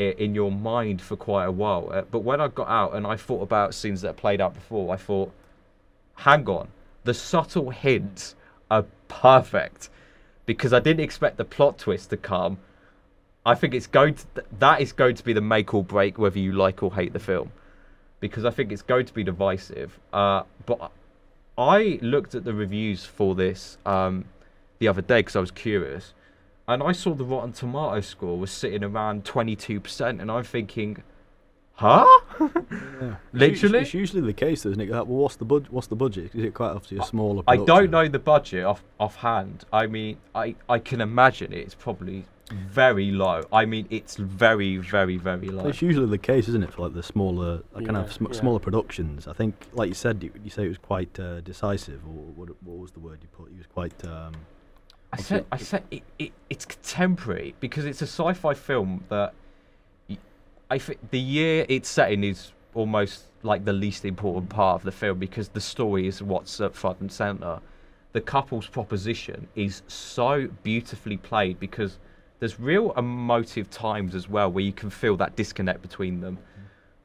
[0.00, 1.90] in your mind for quite a while.
[1.92, 4.92] Uh, but when I got out and I thought about scenes that played out before,
[4.92, 5.32] I thought,
[6.14, 6.68] hang on,
[7.04, 8.34] the subtle hints
[8.70, 9.90] are perfect
[10.46, 12.58] because I didn't expect the plot twist to come.
[13.44, 14.26] I think it's going to
[14.58, 17.18] that is going to be the make or break whether you like or hate the
[17.18, 17.50] film
[18.20, 19.98] because I think it's going to be divisive.
[20.12, 20.92] Uh, but
[21.56, 24.24] I looked at the reviews for this um,
[24.78, 26.12] the other day because I was curious,
[26.70, 30.44] and I saw the Rotten Tomato score was sitting around twenty two percent, and I'm
[30.44, 31.02] thinking,
[31.72, 32.06] huh?
[32.40, 33.16] Yeah.
[33.32, 33.80] Literally?
[33.80, 34.90] it's, usually the case, isn't it?
[34.90, 36.34] Well, what's the bud- What's the budget?
[36.34, 37.42] Is it quite obviously a smaller?
[37.46, 39.64] I don't know the budget off offhand.
[39.72, 43.42] I mean, I I can imagine it's probably very low.
[43.52, 45.66] I mean, it's very very very low.
[45.66, 48.38] It's usually the case, isn't it, for like the smaller, like kind of sm- yeah.
[48.38, 49.26] smaller productions.
[49.26, 52.48] I think, like you said, you, you say it was quite uh, decisive, or what,
[52.62, 53.50] what was the word you put?
[53.50, 54.04] It was quite.
[54.04, 54.34] Um,
[55.12, 59.34] I said, I said it, it, it's contemporary because it's a sci-fi film that
[60.70, 64.84] I think the year it's set in is almost like the least important part of
[64.84, 67.60] the film because the story is what's at front and center.
[68.12, 71.98] The couple's proposition is so beautifully played because
[72.38, 76.38] there's real emotive times as well where you can feel that disconnect between them.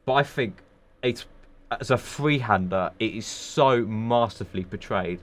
[0.06, 0.62] But I think
[1.02, 1.26] it's
[1.72, 5.20] as a three-hander, it is so masterfully portrayed.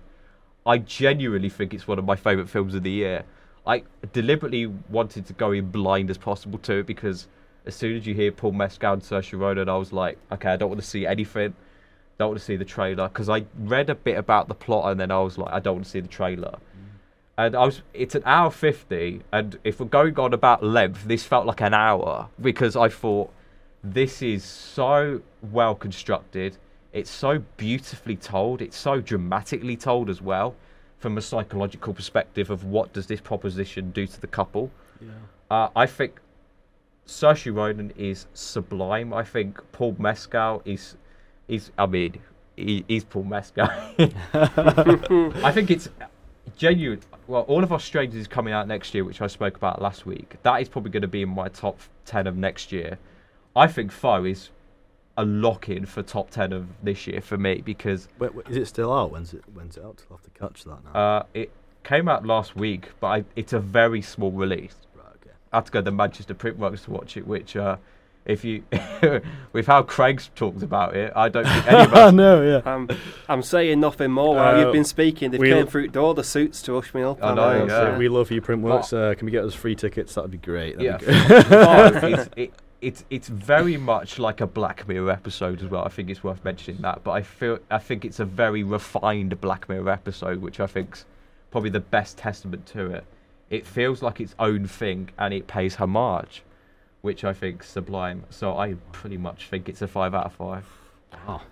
[0.65, 3.25] I genuinely think it's one of my favourite films of the year.
[3.67, 3.83] I
[4.13, 7.29] deliberately wanted to go in blind as possible to it because
[7.65, 10.57] as soon as you hear Paul Mescal and Saoirse Ronan, I was like, okay, I
[10.57, 11.55] don't want to see anything.
[12.19, 15.01] Don't want to see the trailer because I read a bit about the plot and
[15.01, 16.57] then I was like, I don't want to see the trailer.
[17.39, 21.25] And I was, it's an hour fifty, and if we're going on about length, this
[21.25, 23.33] felt like an hour because I thought
[23.83, 26.59] this is so well constructed.
[26.93, 28.61] It's so beautifully told.
[28.61, 30.55] It's so dramatically told as well,
[30.99, 34.70] from a psychological perspective of what does this proposition do to the couple.
[35.01, 35.09] yeah.
[35.51, 36.20] Uh, I think
[37.07, 39.12] Saoirse Ronan is sublime.
[39.12, 40.97] I think Paul Mescal is,
[41.49, 42.20] is I mean,
[42.57, 43.68] he, he's Paul Mescal.
[43.99, 45.88] I think it's
[46.57, 47.01] genuine.
[47.26, 50.07] Well, all of our strangers is coming out next year, which I spoke about last
[50.07, 50.36] week.
[50.43, 52.99] That is probably going to be in my top ten of next year.
[53.55, 54.51] I think Foe is
[55.17, 58.57] a lock in for top ten of this year for me because Wait, wait, is
[58.57, 59.11] it still out?
[59.11, 59.43] When's it?
[59.53, 60.03] When's it out?
[60.11, 60.99] I'll have to catch that now.
[61.01, 61.51] uh, it
[61.85, 64.75] came out last week, but I, it's a very small release.
[64.95, 65.05] right.
[65.23, 65.35] Okay.
[65.53, 67.77] I had to go to the Manchester Printworks to watch it, which, uh,
[68.25, 68.63] if you,
[69.53, 72.13] with how Craig's talked about it, I don't think any of us.
[72.15, 72.63] no, yeah.
[72.65, 72.89] I'm,
[73.29, 75.33] I'm saying nothing more while Uh, you've been speaking.
[75.33, 77.23] They've we'll- came through the door, the suits to hush me up.
[77.23, 77.69] I know, yeah.
[77.69, 78.93] so- we love you, Printworks.
[78.97, 80.15] Uh, can we get us free tickets?
[80.15, 80.79] That'd be great.
[80.79, 81.47] That'd Yeah, be great.
[81.47, 85.85] Five, it's, it, it's it's very much like a Black Mirror episode as well.
[85.85, 89.41] I think it's worth mentioning that, but I feel I think it's a very refined
[89.41, 91.07] Black Mirror episode, which I think's
[91.53, 93.05] probably the best testament to it.
[93.51, 96.43] It feels like its own thing, and it pays homage,
[97.03, 98.24] which I think's sublime.
[98.30, 100.64] So I pretty much think it's a five out of five.
[101.28, 101.43] Oh,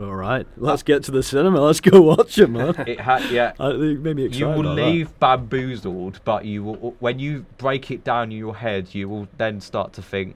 [0.00, 0.46] all right.
[0.56, 1.60] Let's get to the cinema.
[1.60, 2.74] Let's go watch it, man.
[2.86, 3.52] It had yeah.
[3.60, 4.86] I think maybe excited you will about that.
[4.86, 9.28] leave bamboozled, but you will when you break it down in your head, you will
[9.36, 10.34] then start to think,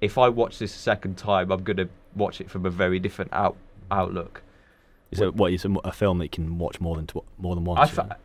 [0.00, 3.32] if I watch this a second time, I'm gonna watch it from a very different
[3.32, 3.56] out
[3.90, 4.42] outlook.
[5.10, 5.52] Is it what?
[5.52, 7.80] Is it a film that you can watch more than tw- more than once?
[7.80, 8.16] I fa-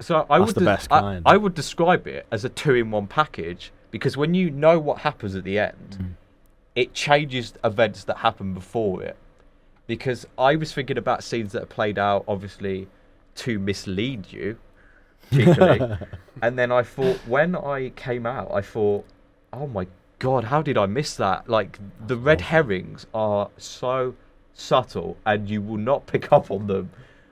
[0.00, 1.22] so I That's would best I- kind.
[1.26, 5.44] I, would describe it as a two-in-one package because when you know what happens at
[5.44, 6.12] the end, Mm.
[6.76, 9.16] it changes events that happened before it.
[9.86, 12.86] Because I was thinking about scenes that are played out, obviously,
[13.36, 14.58] to mislead you,
[16.42, 19.04] and then I thought, when I came out, I thought,
[19.52, 19.86] oh my
[20.18, 21.48] god, how did I miss that?
[21.48, 22.48] Like, the red awful.
[22.48, 24.14] herrings are so
[24.54, 26.90] subtle and you will not pick up on them.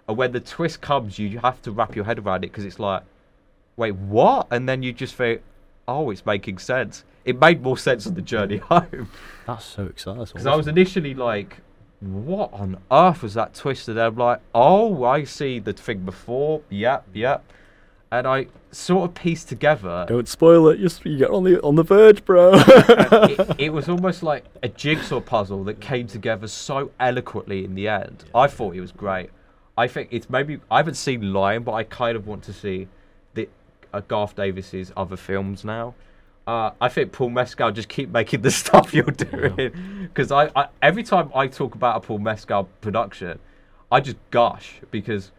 [0.08, 2.78] And when the twist comes, you have to wrap your head around it because it's
[2.78, 3.02] like,
[3.76, 4.46] wait, what?
[4.50, 5.42] And then you just think,
[5.88, 7.04] oh, it's making sense.
[7.24, 9.10] It made more sense on the journey home.
[9.46, 10.20] That's so exciting.
[10.20, 11.58] That's Because I was initially like,
[12.00, 13.88] what on earth was that twist?
[13.88, 16.62] And I'm like, oh, I see the thing before.
[16.70, 17.44] Yep, yep.
[18.12, 20.04] And I sort of pieced together.
[20.08, 20.78] Don't spoil it.
[20.78, 22.52] You're, you're on the on the verge, bro.
[22.56, 27.88] it, it was almost like a jigsaw puzzle that came together so eloquently in the
[27.88, 28.24] end.
[28.34, 29.30] I thought it was great.
[29.76, 32.88] I think it's maybe I haven't seen Lion, but I kind of want to see
[33.34, 33.48] the
[33.92, 35.94] uh, Garth Davis's other films now.
[36.46, 40.68] Uh, I think Paul Mescal just keep making the stuff you're doing because I, I
[40.80, 43.38] every time I talk about a Paul Mescal production,
[43.90, 45.32] I just gush because.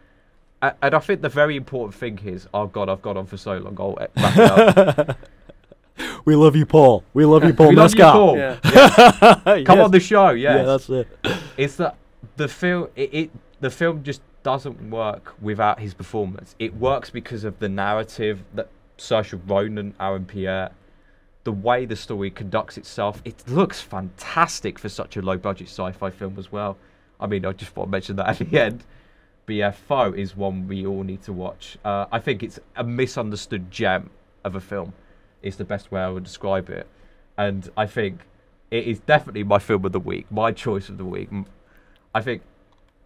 [0.62, 3.36] A- And I think the very important thing is, oh God, I've gone on for
[3.36, 3.76] so long.
[3.78, 5.16] I'll eh, wrap it up.
[6.24, 7.04] we love you, Paul.
[7.14, 8.12] We love you, Paul We love you, Mescal.
[8.12, 8.36] Paul.
[8.64, 9.62] Yeah.
[9.64, 9.84] Come Yes.
[9.84, 10.56] on the show, yes.
[10.58, 11.08] Yeah, that's it.
[11.56, 11.96] it's that
[12.36, 13.30] the film it, it
[13.60, 16.54] the film just doesn't work without his performance.
[16.58, 20.70] It works because of the narrative that Saoirse Ronan, Aaron Pierre,
[21.44, 23.20] the way the story conducts itself.
[23.24, 26.76] It looks fantastic for such a low budget sci-fi film as well.
[27.20, 28.84] I mean, I just want to mention that at the end.
[29.72, 31.78] Foe is one we all need to watch.
[31.84, 34.10] Uh, I think it's a misunderstood gem
[34.44, 34.92] of a film.
[35.40, 36.86] Is the best way I would describe it,
[37.36, 38.22] and I think
[38.70, 41.28] it is definitely my film of the week, my choice of the week.
[42.14, 42.42] I think,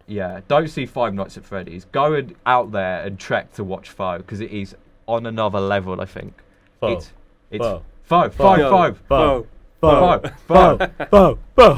[0.07, 1.85] yeah, don't see Five Nights at Freddy's.
[1.85, 4.75] Go and out there and trek to watch Foe because it is
[5.07, 6.01] on another level.
[6.01, 6.33] I think.
[6.79, 6.93] Foe.
[6.93, 7.13] It's,
[7.51, 7.83] it's Foe.
[8.03, 8.29] Foe.
[8.29, 8.55] Foe.
[8.55, 8.57] Foe.
[8.57, 8.93] Foe.
[8.93, 8.97] Foe.
[9.07, 9.47] Foe.
[9.83, 10.19] Foe.
[10.47, 11.75] Bo, Bo,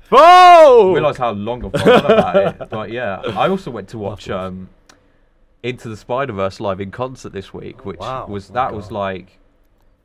[0.00, 0.92] Foe.
[0.94, 4.30] Realize how long I've gone on about it, but yeah, I also went to watch
[4.30, 4.70] um,
[5.62, 8.26] Into the Spider Verse live in concert this week, which wow.
[8.26, 8.94] was Oh, that was God.
[8.94, 9.38] like,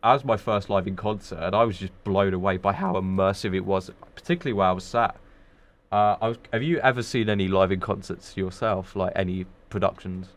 [0.03, 2.93] that was my first live in concert, and I was just blown away by how
[2.93, 5.15] immersive it was, particularly where I was sat.
[5.91, 10.27] Uh, I was, have you ever seen any live in concerts yourself, like any productions?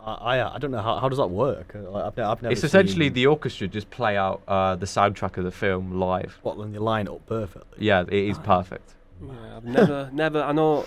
[0.00, 1.74] I, I I don't know how how does that work.
[1.74, 2.52] Uh, Like, I've, ne- I've never.
[2.52, 6.38] it's essentially seen- the orchestra just play out uh, the soundtrack of the film live.
[6.42, 7.84] what when they line up perfectly.
[7.86, 8.94] Yeah, it is perfect.
[9.20, 10.40] Yeah, I've never, never.
[10.42, 10.86] I know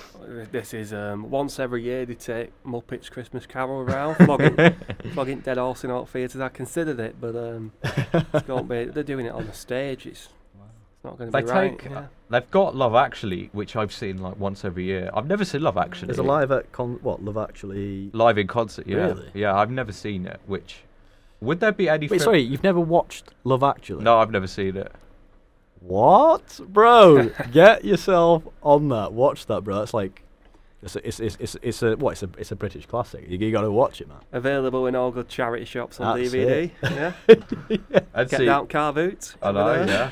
[0.53, 4.55] this is um, once every year they take Muppets Christmas Carol around, flogging,
[5.13, 6.39] flogging dead horse in all theatres.
[6.39, 8.85] I considered it, but um, it's going to be.
[8.85, 10.05] They're doing it on the stage.
[10.05, 10.29] It's,
[11.01, 11.79] it's not going to They be right.
[11.79, 11.89] take.
[11.91, 12.05] yeah.
[12.29, 15.09] They've got Love Actually, which I've seen like once every year.
[15.15, 16.07] I've never seen Love Actually.
[16.07, 18.11] There's a live at con what Love Actually.
[18.13, 18.85] live in concert.
[18.85, 19.29] Yeah, Really?
[19.33, 19.55] yeah.
[19.57, 20.39] I've never seen it.
[20.45, 20.83] Which
[21.39, 22.05] would there be any?
[22.07, 24.03] Wait, fil- sorry, you've never watched Love Actually?
[24.03, 24.91] No, I've never seen it.
[25.79, 27.29] What, bro?
[27.51, 29.13] Get yourself on that.
[29.13, 29.81] Watch that, bro.
[29.81, 30.21] It's like,
[30.83, 32.11] it's a, it's, it's, it's, it's a what?
[32.11, 33.25] It's a it's a British classic.
[33.27, 34.17] You, you got to watch it, man.
[34.31, 36.45] Available in all good charity shops on That's DVD.
[36.47, 36.71] it.
[36.83, 37.13] Yeah,
[38.13, 38.45] I'd get see.
[38.45, 39.35] down car boots.
[39.41, 39.83] I know.
[39.85, 40.11] Yeah.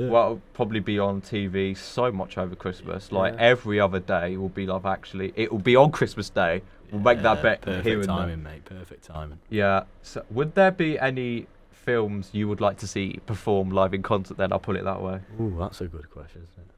[0.00, 0.08] Yeah.
[0.08, 3.12] Well, it'll probably be on TV so much over Christmas.
[3.12, 3.40] Like Yeah.
[3.40, 5.32] every other day will be Love Actually.
[5.36, 6.62] It will be on Christmas Day.
[6.90, 8.16] We'll make that bet Perfect here and there.
[8.16, 8.64] timing, mate.
[8.64, 9.38] Perfect timing.
[9.50, 9.84] Yeah.
[10.02, 14.38] So, would there be any films you would like to see perform live in concert?
[14.38, 15.20] Then I'll put it that way.
[15.40, 16.69] Ooh, that's a good question, isn't it?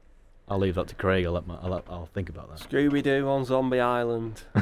[0.49, 1.25] I'll leave that to Craig.
[1.25, 2.69] I'll let my, I'll, let- I'll think about that.
[2.69, 4.41] Scooby Doo on Zombie Island.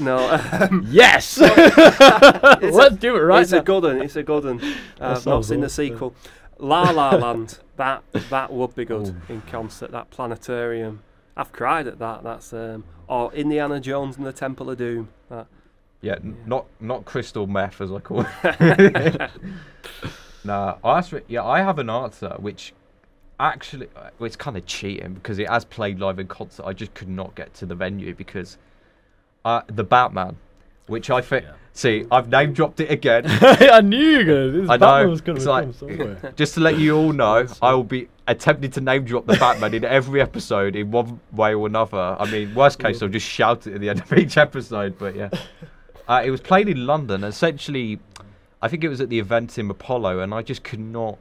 [0.00, 0.28] no,
[0.60, 1.38] um, yes.
[1.40, 3.58] it's Let's a, do it right it's now.
[3.58, 4.00] a good one.
[4.02, 4.60] It's a good one.
[5.00, 6.14] Uh, I've not seen the sequel.
[6.58, 7.58] La La Land.
[7.76, 9.32] That that would be good Ooh.
[9.32, 9.90] in concert.
[9.92, 11.02] That planetarium.
[11.36, 12.22] I've cried at that.
[12.22, 15.08] That's um, or Indiana Jones and the Temple of Doom.
[15.28, 15.46] That,
[16.00, 16.46] Yeah, n- Yeah.
[16.46, 19.30] not not crystal meth as I call it.
[20.44, 22.72] nah, I actually, yeah, I have an answer which
[23.40, 26.64] actually uh, well, it's kind of cheating because it has played live in concert.
[26.64, 28.58] I just could not get to the venue because
[29.44, 30.36] uh, the Batman,
[30.86, 31.44] which I think.
[31.44, 31.52] Yeah.
[31.76, 33.24] See, I've name dropped it again.
[33.26, 34.50] I knew you were gonna.
[34.52, 36.32] This I Batman know, was gonna it's come like- somewhere.
[36.36, 39.74] Just to let you all know, I will be attempting to name drop the Batman
[39.74, 42.16] in every episode in one way or another.
[42.18, 44.96] I mean, worst case, I'll just shout it at the end of each episode.
[44.98, 45.30] But yeah,
[46.08, 47.24] uh, it was played in London.
[47.24, 47.98] Essentially,
[48.62, 51.18] I think it was at the Eventim Apollo, and I just could not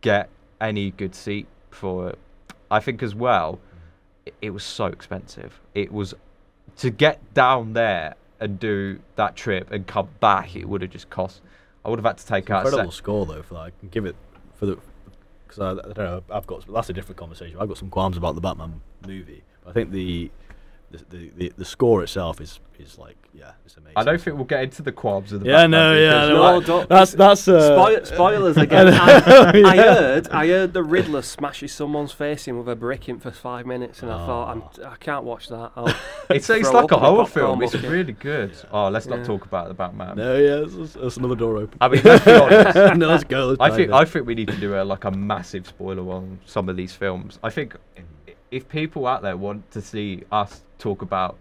[0.00, 0.28] get
[0.60, 2.18] any good seat for it.
[2.70, 3.58] I think as well,
[4.26, 5.60] it, it was so expensive.
[5.74, 6.14] It was
[6.78, 10.54] to get down there and do that trip and come back.
[10.54, 11.40] It would have just cost.
[11.84, 12.64] I would have had to take out.
[12.64, 13.60] a Incredible sec- score though for that.
[13.60, 14.16] I can give it
[14.54, 14.78] for the
[15.46, 16.22] because I, I don't know.
[16.30, 17.56] I've got that's a different conversation.
[17.58, 19.42] I've got some qualms about the Batman movie.
[19.66, 20.30] I think the
[20.90, 23.94] the the, the, the score itself is is like yeah, it's amazing.
[23.96, 26.84] I don't think we'll get into the qualms of the Yeah, no, yeah, no, No,
[26.84, 28.88] that's that's uh, Spoil- spoilers again.
[28.88, 33.18] I, I heard, I heard the Riddler smashes someone's face in with a brick in
[33.20, 35.72] for five minutes, and I thought, I'm, I can't watch that.
[35.76, 35.88] I'll
[36.30, 37.62] It's, it's like a horror film.
[37.62, 37.90] It's bucket.
[37.90, 38.52] really good.
[38.72, 39.24] Oh, let's not Yeah.
[39.24, 40.16] talk about the Batman.
[40.16, 41.78] No, yeah, that's, that's another door open.
[41.80, 42.96] I mean, let's be honest.
[42.96, 43.46] no, let's go.
[43.48, 43.94] Let's I think in.
[43.94, 46.92] I think we need to do a like a massive spoiler on some of these
[46.92, 47.38] films.
[47.42, 47.76] I think
[48.50, 51.36] if people out there want to see us talk about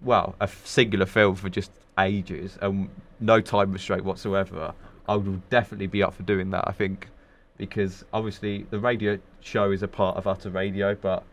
[0.00, 2.88] well a singular film for just ages and
[3.20, 4.72] no time restraint whatsoever,
[5.08, 6.64] I will definitely be up for doing that.
[6.68, 7.08] I think
[7.56, 11.24] because obviously the radio show is a part of Utter Radio, but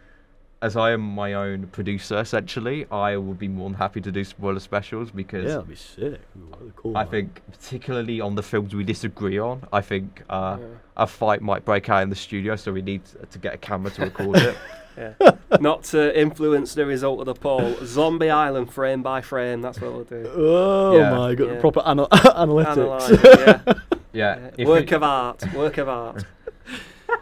[0.62, 4.24] as I am my own producer essentially, I will be more than happy to do
[4.24, 6.22] spoiler specials because Yeah, that'd be sick.
[6.36, 6.98] Ooh, that'd be cool.
[6.98, 7.12] I man.
[7.12, 10.66] think particularly on the films we disagree on, I think uh, Yeah.
[10.98, 13.92] a fight might break out in the studio, so we need to get a camera
[13.92, 14.58] to record it.
[14.98, 15.14] Yeah.
[15.60, 17.76] Not to influence the result of the poll.
[17.84, 19.62] Zombie Island frame by frame.
[19.62, 20.30] That's what we'll do.
[20.36, 21.12] Oh Yeah.
[21.16, 21.60] my god, Yeah.
[21.60, 22.74] proper anal- analytics.
[22.74, 23.74] Analyse it, yeah.
[24.14, 24.50] Yeah, Yeah.
[24.58, 25.54] if Work it- of art.
[25.54, 26.24] Work of art.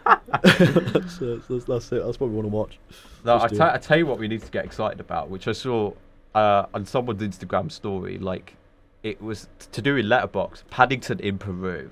[0.44, 2.04] that's, that's, that's it.
[2.06, 2.80] That's what we want to watch.
[3.26, 3.74] No, I, Let's do ta- it.
[3.74, 5.94] I tell you what we need to get excited about, which I saw
[6.36, 8.18] uh, on someone's Instagram story.
[8.18, 8.56] Like,
[9.04, 10.64] it was t- to do with Letterboxd.
[10.70, 11.90] Paddington in Peru.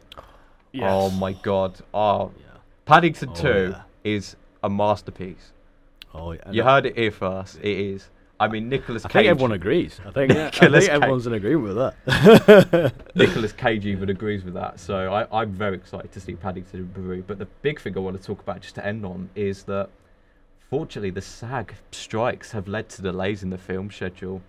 [0.82, 1.80] Oh my god.
[1.94, 2.46] Oh, Yeah.
[2.86, 3.82] Paddington Oh, 2 yeah.
[4.04, 5.52] is a masterpiece.
[6.14, 6.52] Oh, yeah.
[6.52, 7.58] You heard it here first.
[7.58, 8.10] It is.
[8.40, 9.14] I mean, Nicolas I Cage.
[9.14, 10.00] think everyone agrees.
[10.04, 10.32] I think.
[10.36, 12.94] I think everyone's in agreement with that.
[13.16, 14.80] Nicolas Cage even agrees with that.
[14.80, 17.24] So I, I'm very excited to see Paddington in Peru.
[17.26, 19.90] But the big thing I want to talk about, just to end on, is that
[20.72, 24.42] fortunately the SAG strikes have led to delays in the film schedule.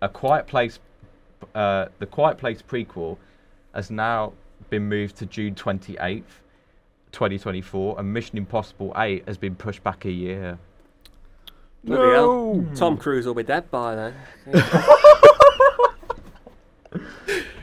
[0.00, 0.78] A Quiet Place,
[1.54, 3.18] uh, the Quiet Place prequel,
[3.74, 4.32] has now
[4.70, 6.22] been moved to June 28th,
[7.12, 10.58] 2024, and Mission Impossible 8 has been pushed back a year.
[11.84, 12.54] Bloody hell.
[12.54, 12.74] Hmm.
[12.74, 14.14] Tom Cruise will be dead by then.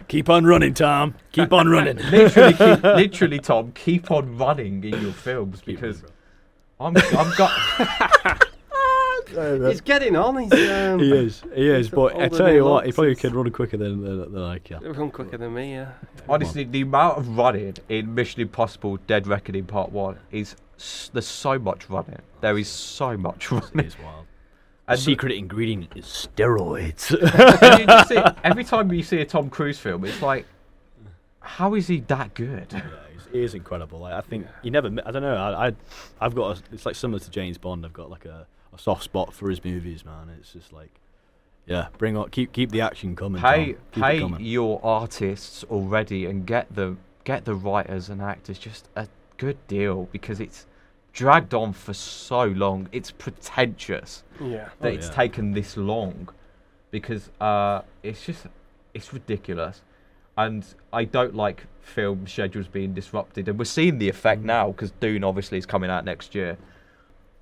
[0.08, 1.16] Keep on running, Tom.
[1.32, 1.96] Keep on running.
[2.12, 6.04] literally, keep, literally, Tom, keep on running in your films because
[6.82, 8.44] I'm, I'm got.
[9.32, 10.38] He's getting on.
[10.38, 11.44] He's um, he is.
[11.54, 11.88] He is.
[11.88, 14.02] he's But I older than than you what, he probably he's- could run quicker than,
[14.04, 14.82] than, than I can.
[14.84, 15.92] Run quicker than me, yeah.
[16.30, 20.56] Honestly, the amount of running in Mission Impossible Dead Reckoning Part 1 is.
[21.14, 22.18] There's so much running.
[22.42, 23.86] There is so much It running.
[23.86, 24.26] is wild.
[24.88, 27.12] And the secret ingredient is steroids.
[27.62, 30.46] and you just see, every time you see a Tom Cruise film, it's like,
[31.40, 32.66] how is he that good?
[32.72, 32.82] yeah,
[33.14, 34.00] he's, he is incredible.
[34.00, 34.88] Like, I think you never.
[35.06, 35.36] I don't know.
[35.36, 35.74] I, I
[36.20, 36.58] I've got.
[36.58, 37.86] A, it's like similar to James Bond.
[37.86, 40.30] I've got like a, a soft spot for his movies, man.
[40.40, 40.92] It's just like,
[41.66, 43.42] yeah, bring on, keep keep the action coming.
[43.42, 44.02] Pay Tom.
[44.04, 44.42] Pay coming.
[44.46, 49.08] your artists already and get the get the writers and actors just a
[49.38, 50.66] good deal because it's
[51.14, 52.88] dragged on for so long.
[52.92, 54.24] It's pretentious.
[54.40, 54.70] Yeah.
[54.80, 55.14] that Oh, it's yeah.
[55.14, 56.30] taken this long
[56.90, 58.48] because uh, it's just
[58.94, 59.82] it's ridiculous
[60.38, 64.46] and i don't like film schedules being disrupted and we're seeing the effect Mm.
[64.46, 66.58] now because dune obviously is coming out next year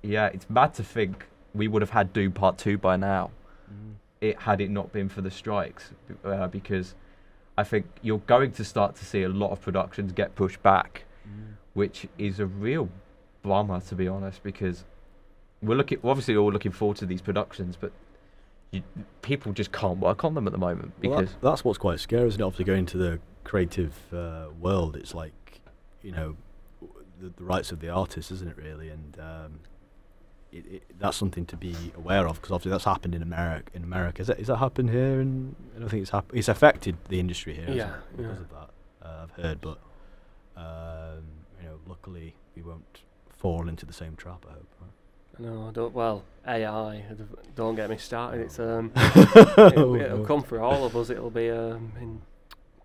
[0.02, 3.30] yeah it's mad to think we would have had dune part 2 by now
[3.72, 3.94] Mm.
[4.20, 5.90] it had it not been for the strikes
[6.24, 6.96] uh, because
[7.56, 11.04] i think you're going to start to see a lot of productions get pushed back
[11.28, 11.54] Mm.
[11.74, 12.88] which is a real
[13.42, 14.84] bummer to be honest because
[15.62, 17.92] we're looking obviously all looking forward to these productions but
[18.72, 18.82] you,
[19.22, 21.98] people just can't work on them at the moment Well, because that, that's what's quite
[22.00, 22.44] scary, isn't it?
[22.44, 25.60] Obviously, going into the creative uh, world, it's like,
[26.02, 26.36] you know,
[27.20, 28.56] the, the rights of the artist, isn't it?
[28.56, 29.58] Really, and um,
[30.52, 33.70] it, it, that's something to be aware of because obviously that's happened in America.
[33.74, 35.20] In America, is that, is that happened here?
[35.20, 38.42] And I don't think it's hap- It's affected the industry here, Yeah, it, because yeah.
[38.42, 38.70] of that.
[39.06, 39.78] Uh, I've heard, but
[40.56, 41.24] um,
[41.60, 43.00] you know, luckily we won't
[43.38, 44.44] fall into the same trap.
[44.48, 44.66] I hope.
[45.38, 45.94] No, I don't.
[45.94, 47.02] Well, AI.
[47.56, 48.42] Don't get me started.
[48.42, 48.92] It's um,
[49.56, 51.08] it'll, it'll come for all of us.
[51.08, 52.20] It'll be um, in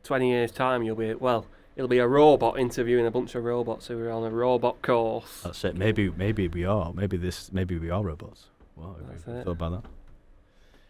[0.03, 0.81] 20 years' time.
[0.83, 1.47] You'll be well.
[1.75, 5.41] It'll be a robot interviewing a bunch of robots who are on a robot course.
[5.43, 5.75] That's it.
[5.75, 6.93] Maybe, maybe we are.
[6.93, 7.51] Maybe this.
[7.51, 8.45] Maybe we are robots.
[8.77, 8.95] Wow.
[9.09, 9.43] That's it.
[9.45, 9.89] Thought about that.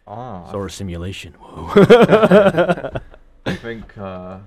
[0.08, 1.34] ah, Or a simulation.
[1.34, 1.72] Whoa.
[3.48, 4.40] I think uh,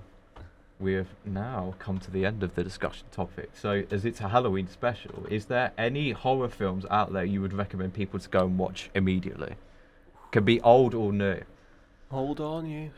[0.78, 3.51] we have now come to the end of the discussion topic.
[3.55, 7.53] So, as it's a Halloween special, is there any horror films out there you would
[7.53, 9.55] recommend people to go and watch immediately?
[10.30, 11.41] Can be old or new.
[12.11, 12.91] Hold on, you.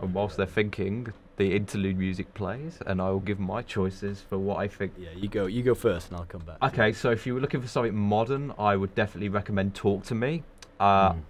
[0.00, 4.38] And whilst they're thinking, the interlude music plays, and I will give my choices for
[4.38, 4.92] what I think.
[4.98, 5.46] yeah, you go.
[5.46, 6.58] You go first, and I'll come back.
[6.62, 10.14] Okay, so if you were looking for something modern, I would definitely recommend Talk to
[10.14, 10.42] Me.
[10.78, 11.22] Uh, Mm.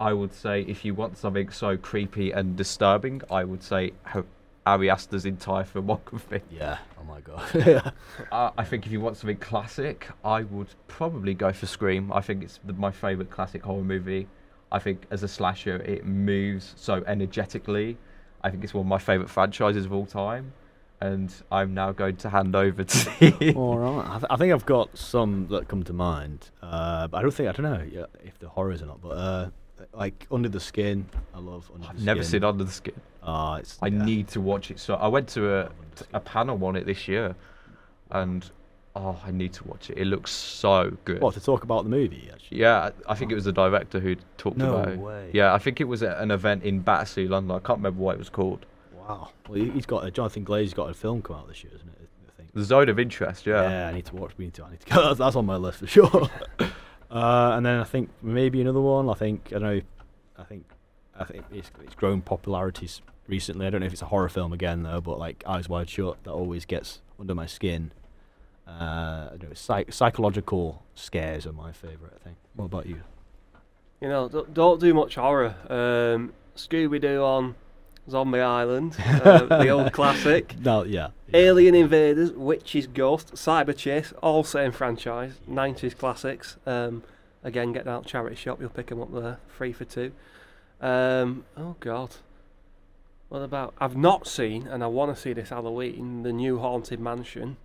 [0.00, 3.92] I would say if you want something so creepy and disturbing, I would say
[4.66, 6.40] Ari Aster's entire filmography.
[6.50, 6.78] Yeah.
[7.00, 7.42] Oh my god.
[7.54, 7.90] yeah.
[8.32, 12.12] Uh, I think if you want something classic, I would probably go for Scream.
[12.12, 14.26] I think it's the, my favourite classic horror movie.
[14.72, 17.96] I think as a slasher, it moves so energetically.
[18.44, 20.52] I think it's one of my favourite franchises of all time.
[21.00, 23.52] And I'm now going to hand over to you.
[23.54, 24.06] All right.
[24.06, 26.50] I, th- I think I've got some that come to mind.
[26.62, 29.02] Uh, but I don't think I don't know if the horrors or not.
[29.02, 29.50] But uh,
[29.92, 32.30] like Under the Skin, I love Under I've the never Skin.
[32.40, 32.94] seen Under the Skin.
[33.22, 33.78] Ah, it's.
[33.82, 34.04] I yeah.
[34.04, 34.78] need to watch it.
[34.78, 37.34] So I went to a, Love Under the a panel on it this year,
[38.10, 38.48] and
[38.96, 39.98] oh, I need to watch it.
[39.98, 41.20] It looks so good.
[41.20, 42.28] What to talk about the movie?
[42.32, 42.58] Actually.
[42.58, 44.98] Yeah, I think it was the director who talked No about it.
[44.98, 45.30] way.
[45.32, 47.56] Yeah, I think it was at an event in Battersea, London.
[47.56, 48.66] I can't remember what it was called.
[48.94, 49.30] Wow.
[49.48, 51.88] Well, he- he's got a Jonathan Glazer's got a film come out this year, isn't
[51.88, 52.08] it?
[52.28, 52.52] I think.
[52.54, 53.62] The Zone of Interest, yeah.
[53.68, 54.32] Yeah, I need to watch.
[54.38, 54.64] We need to.
[54.64, 54.86] I need to.
[54.94, 56.30] That's, that's on my list for sure.
[57.10, 59.08] uh, and then I think maybe another one.
[59.08, 59.80] I think I don't know.
[60.38, 60.64] I think
[61.18, 62.88] I think basically it's grown popularity
[63.28, 63.66] recently.
[63.66, 66.22] I don't know if it's a horror film again though, but like Eyes Wide Shut,
[66.24, 67.92] that always gets under my skin.
[68.66, 72.20] Uh, know, psych- psychological scares are my favorite.
[72.22, 72.36] thing.
[72.54, 73.02] What about you?
[74.00, 75.54] You know, don't, don't do much horror.
[75.68, 77.54] Um, Scooby Doo on
[78.08, 80.58] Zombie Island, uh, the old classic.
[80.60, 81.08] No, yeah.
[81.28, 81.36] yeah.
[81.38, 86.56] Alien Invaders, Witches, Ghost, Cyber Chase, all same franchise, 90s classics.
[86.66, 87.02] Um,
[87.42, 90.12] again, get out charity shop, you'll pick them up there, free for two.
[90.80, 92.16] Um, oh God.
[93.30, 93.74] What about?
[93.80, 97.56] I've not seen, and I want to see this Halloween, the new Haunted Mansion.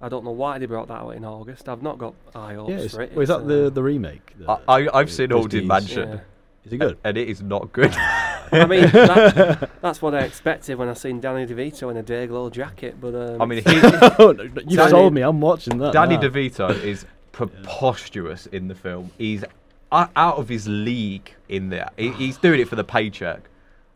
[0.00, 1.68] I don't know why they brought that out in August.
[1.68, 3.12] I've not got eye hopes Yeah, is, for it.
[3.12, 4.32] well, is It's, that the uh, the remake?
[4.38, 6.08] The, I, I, I've the seen Haunted Christie's- Mansion.
[6.08, 6.20] yeah.
[6.66, 6.98] Is it good?
[7.04, 7.90] And it is not good.
[7.96, 12.52] I mean, that, that's what I expected when I seen Danny DeVito in a Dayglow
[12.52, 12.96] jacket.
[13.00, 15.22] But um, I mean, he, no, no, you Danny- told me.
[15.22, 15.92] I'm watching that.
[15.94, 16.22] Danny now.
[16.22, 19.10] DeVito is preposterous in the film.
[19.18, 19.44] He's
[19.92, 21.88] out of his league in there.
[21.96, 23.40] He, he's doing it for the paycheck.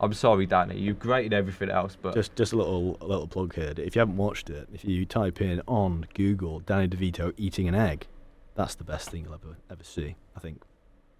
[0.00, 0.78] I'm sorry, Danny.
[0.78, 3.72] You've great in everything else, but Just just a little a little plug here.
[3.76, 7.74] If you haven't watched it, if you type in on Google Danny DeVito eating an
[7.74, 8.06] egg,
[8.54, 10.16] that's the best thing you'll ever ever see.
[10.36, 10.62] I think.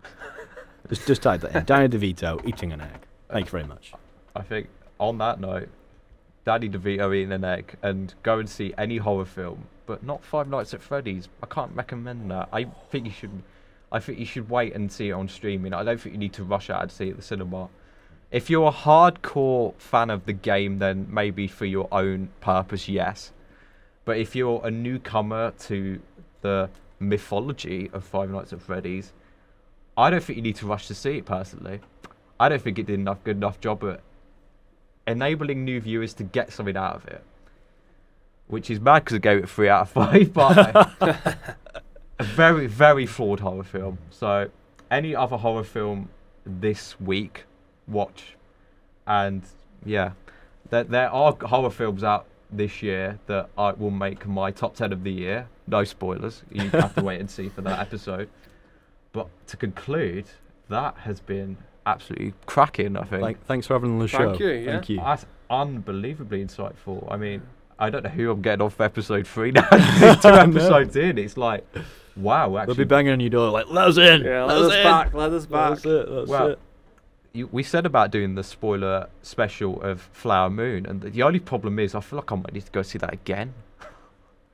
[0.89, 1.64] just just type that in.
[1.64, 3.07] Danny DeVito eating an egg.
[3.31, 3.93] Thank you very much.
[4.37, 4.68] I think
[4.99, 5.68] on that note,
[6.45, 10.49] Danny DeVito eating an egg and go and see any horror film, but not Five
[10.49, 11.29] Nights at Freddy's.
[11.43, 12.49] I can't recommend that.
[12.53, 13.43] I think you should.
[13.93, 15.72] I think you should wait and see it on streaming.
[15.72, 17.68] I don't think you need to rush out and see it at the cinema.
[18.35, 23.30] If you're a hardcore fan of the game, then maybe for your own purpose, yes.
[24.05, 26.01] But if you're a newcomer to
[26.41, 26.68] the
[26.99, 29.12] mythology of Five Nights at Freddy's,
[29.97, 31.78] I don't think you need to rush to see it personally.
[32.41, 34.01] I don't think it did enough good enough job at
[35.07, 37.22] enabling new viewers to get something out of it.
[38.49, 40.59] Which is bad because I gave it three out of five, but
[42.18, 43.99] a very, very flawed horror film.
[44.11, 44.51] So,
[44.91, 46.09] any other horror film
[46.45, 47.45] this week,
[47.89, 48.37] watch.
[49.07, 49.43] And
[49.85, 50.12] yeah,
[50.70, 54.93] there, there are horror films out this year that I will make my top 10
[54.93, 55.49] of the year.
[55.66, 56.43] No spoilers.
[56.51, 58.28] You have to wait and see for that episode.
[59.12, 60.26] But to conclude,
[60.68, 61.57] that has been
[61.87, 63.22] absolutely cracking, I think.
[63.22, 64.28] Thank, thanks for having on the show.
[64.30, 64.72] Thank you, yeah.
[64.72, 64.97] Thank you.
[64.99, 67.11] That's unbelievably insightful.
[67.11, 67.43] I mean,
[67.78, 69.68] I don't know who I'm getting off episode three now.
[70.16, 71.64] Two episodes in, it's like,
[72.16, 74.22] wow, They'll be banging on your door like, let us in.
[74.24, 74.82] yeah, let let us in.
[74.85, 75.70] back, let us back.
[75.70, 76.09] That's it.
[76.11, 76.59] That's Well, it.
[77.35, 81.41] You, we said about doing the spoiler special of Flower Moon, and the, the only
[81.41, 83.53] problem is I feel like I might need to go see that again.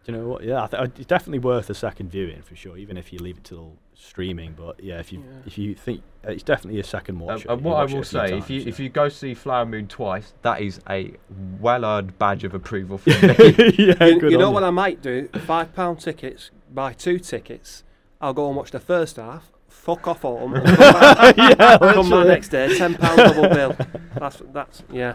[0.03, 0.43] Do you know what?
[0.43, 2.79] Yeah, I th- it's definitely worth a second viewing for sure.
[2.79, 5.43] Even if you leave it till streaming, but yeah, if you Yeah.
[5.47, 7.45] if you think uh, it's definitely a second Um, watch.
[7.47, 10.63] and what I will say, if you if you go see Flower Moon twice, that
[10.63, 11.13] is a
[11.61, 13.17] well-earned badge of approval for me.
[13.19, 15.29] yeah, you, good you know on what I might do?
[15.45, 16.51] Five pound tickets.
[16.73, 17.85] Buy two tickets.
[18.23, 19.53] I'll go and watch the first half.
[19.71, 20.55] Fuck off home.
[20.55, 22.77] and Come back, yeah, come back next day.
[22.77, 23.77] Ten pound double bill.
[24.17, 25.15] That's that's yeah.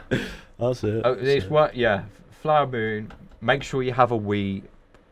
[0.58, 1.01] That's it.
[1.06, 1.51] Oh, that's it's it.
[1.51, 2.03] what, yeah.
[2.41, 3.12] Flower Moon.
[3.41, 4.64] Make sure you have a wee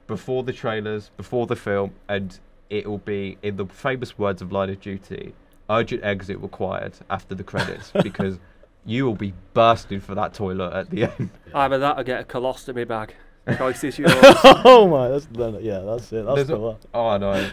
[0.08, 2.38] before the trailers, before the film, and
[2.70, 5.34] it will be in the famous words of Line of Duty:
[5.70, 8.39] urgent exit required after the credits, because
[8.86, 11.30] you will be bursting for that toilet at the end.
[11.54, 13.14] Either that or get a colostomy bag.
[13.58, 14.14] Choice is yours.
[14.16, 15.28] oh my, that's
[15.62, 16.26] yeah, that's it.
[16.26, 16.78] That's There's the a- one.
[16.94, 17.50] Oh no.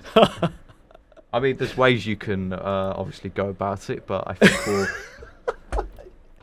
[1.33, 4.87] I mean, there's ways you can uh, obviously go about it, but I think we'll.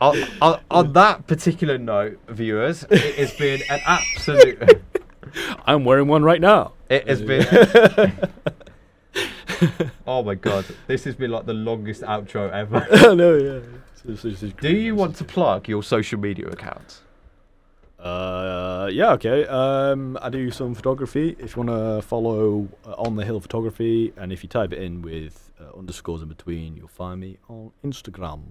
[0.00, 4.82] on, on, on that particular note, viewers, it has been an absolute.
[5.66, 6.72] I'm wearing one right now.
[6.88, 7.46] It has been.
[10.06, 12.86] oh my god, this has been like the longest outro ever.
[13.14, 13.60] no, yeah.
[14.04, 17.02] This is- this is Do you want to plug your social media accounts?
[17.98, 19.44] Uh, yeah, okay.
[19.46, 21.36] Um, I do some photography.
[21.38, 24.80] If you want to follow uh, on the hill photography, and if you type it
[24.80, 28.42] in with uh, underscores in between, you'll find me on Instagram.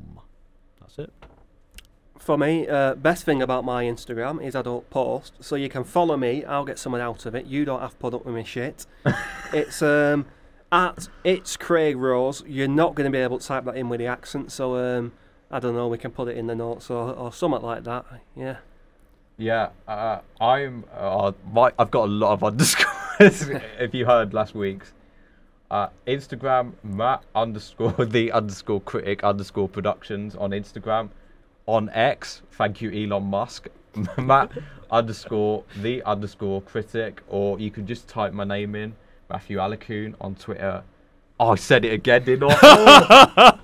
[0.81, 1.13] That's it.
[2.17, 5.85] For me, uh, best thing about my Instagram is I don't post, so you can
[5.85, 6.43] follow me.
[6.43, 7.45] I'll get someone out of it.
[7.45, 8.85] You don't have to put up with me shit.
[9.53, 10.25] it's um,
[10.71, 12.43] at it's Craig Rose.
[12.45, 15.13] You're not going to be able to type that in with the accent, so um,
[15.49, 15.87] I don't know.
[15.87, 18.05] We can put it in the notes or, or something like that.
[18.35, 18.57] Yeah.
[19.37, 20.83] Yeah, uh, I'm.
[20.95, 23.47] Uh, my, I've got a lot of underscores.
[23.79, 24.93] if you heard last week's,
[25.69, 31.09] uh, Instagram Matt underscore the underscore critic underscore productions on Instagram.
[31.67, 33.67] On X, thank you Elon Musk.
[34.17, 34.51] Matt
[34.89, 38.95] underscore the underscore critic, or you can just type my name in
[39.29, 40.83] Matthew Alacoon on Twitter.
[41.39, 43.59] Oh, I said it again, didn't I?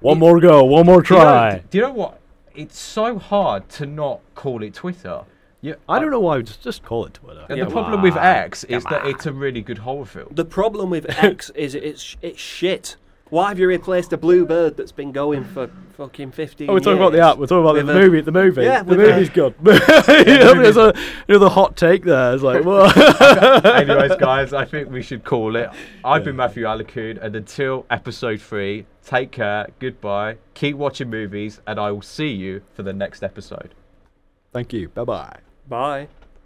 [0.00, 0.64] one more go.
[0.64, 1.62] One more Do you know- try.
[1.70, 2.20] Do you know what?
[2.54, 5.22] It's so hard to not call it Twitter.
[5.60, 6.42] Yeah, I don't know why.
[6.42, 7.46] Just just call it Twitter.
[7.48, 9.10] And Yeah, the problem with X is Come that on.
[9.10, 10.28] it's a really good horror film.
[10.30, 12.96] The problem with X is it's it's shit.
[13.34, 16.78] Why have you replaced a blue bird that's been going for fucking 15 Oh, we're
[16.78, 17.36] talking about the app.
[17.36, 18.20] We're talking about the a- movie.
[18.20, 18.62] The movie.
[18.62, 19.54] Yeah, the with movie's a- good.
[19.60, 20.94] There's a
[21.26, 22.32] another hot take there.
[22.32, 22.96] It's like, what?
[23.66, 25.68] Anyways, guys, I think we should call it.
[26.04, 31.80] I've been Matthew Alakoon, and until episode three, take care, goodbye, keep watching movies, and
[31.80, 33.74] I will see you for the next episode.
[34.52, 34.90] Thank you.
[34.90, 35.38] Bye bye.
[35.68, 36.08] Bye.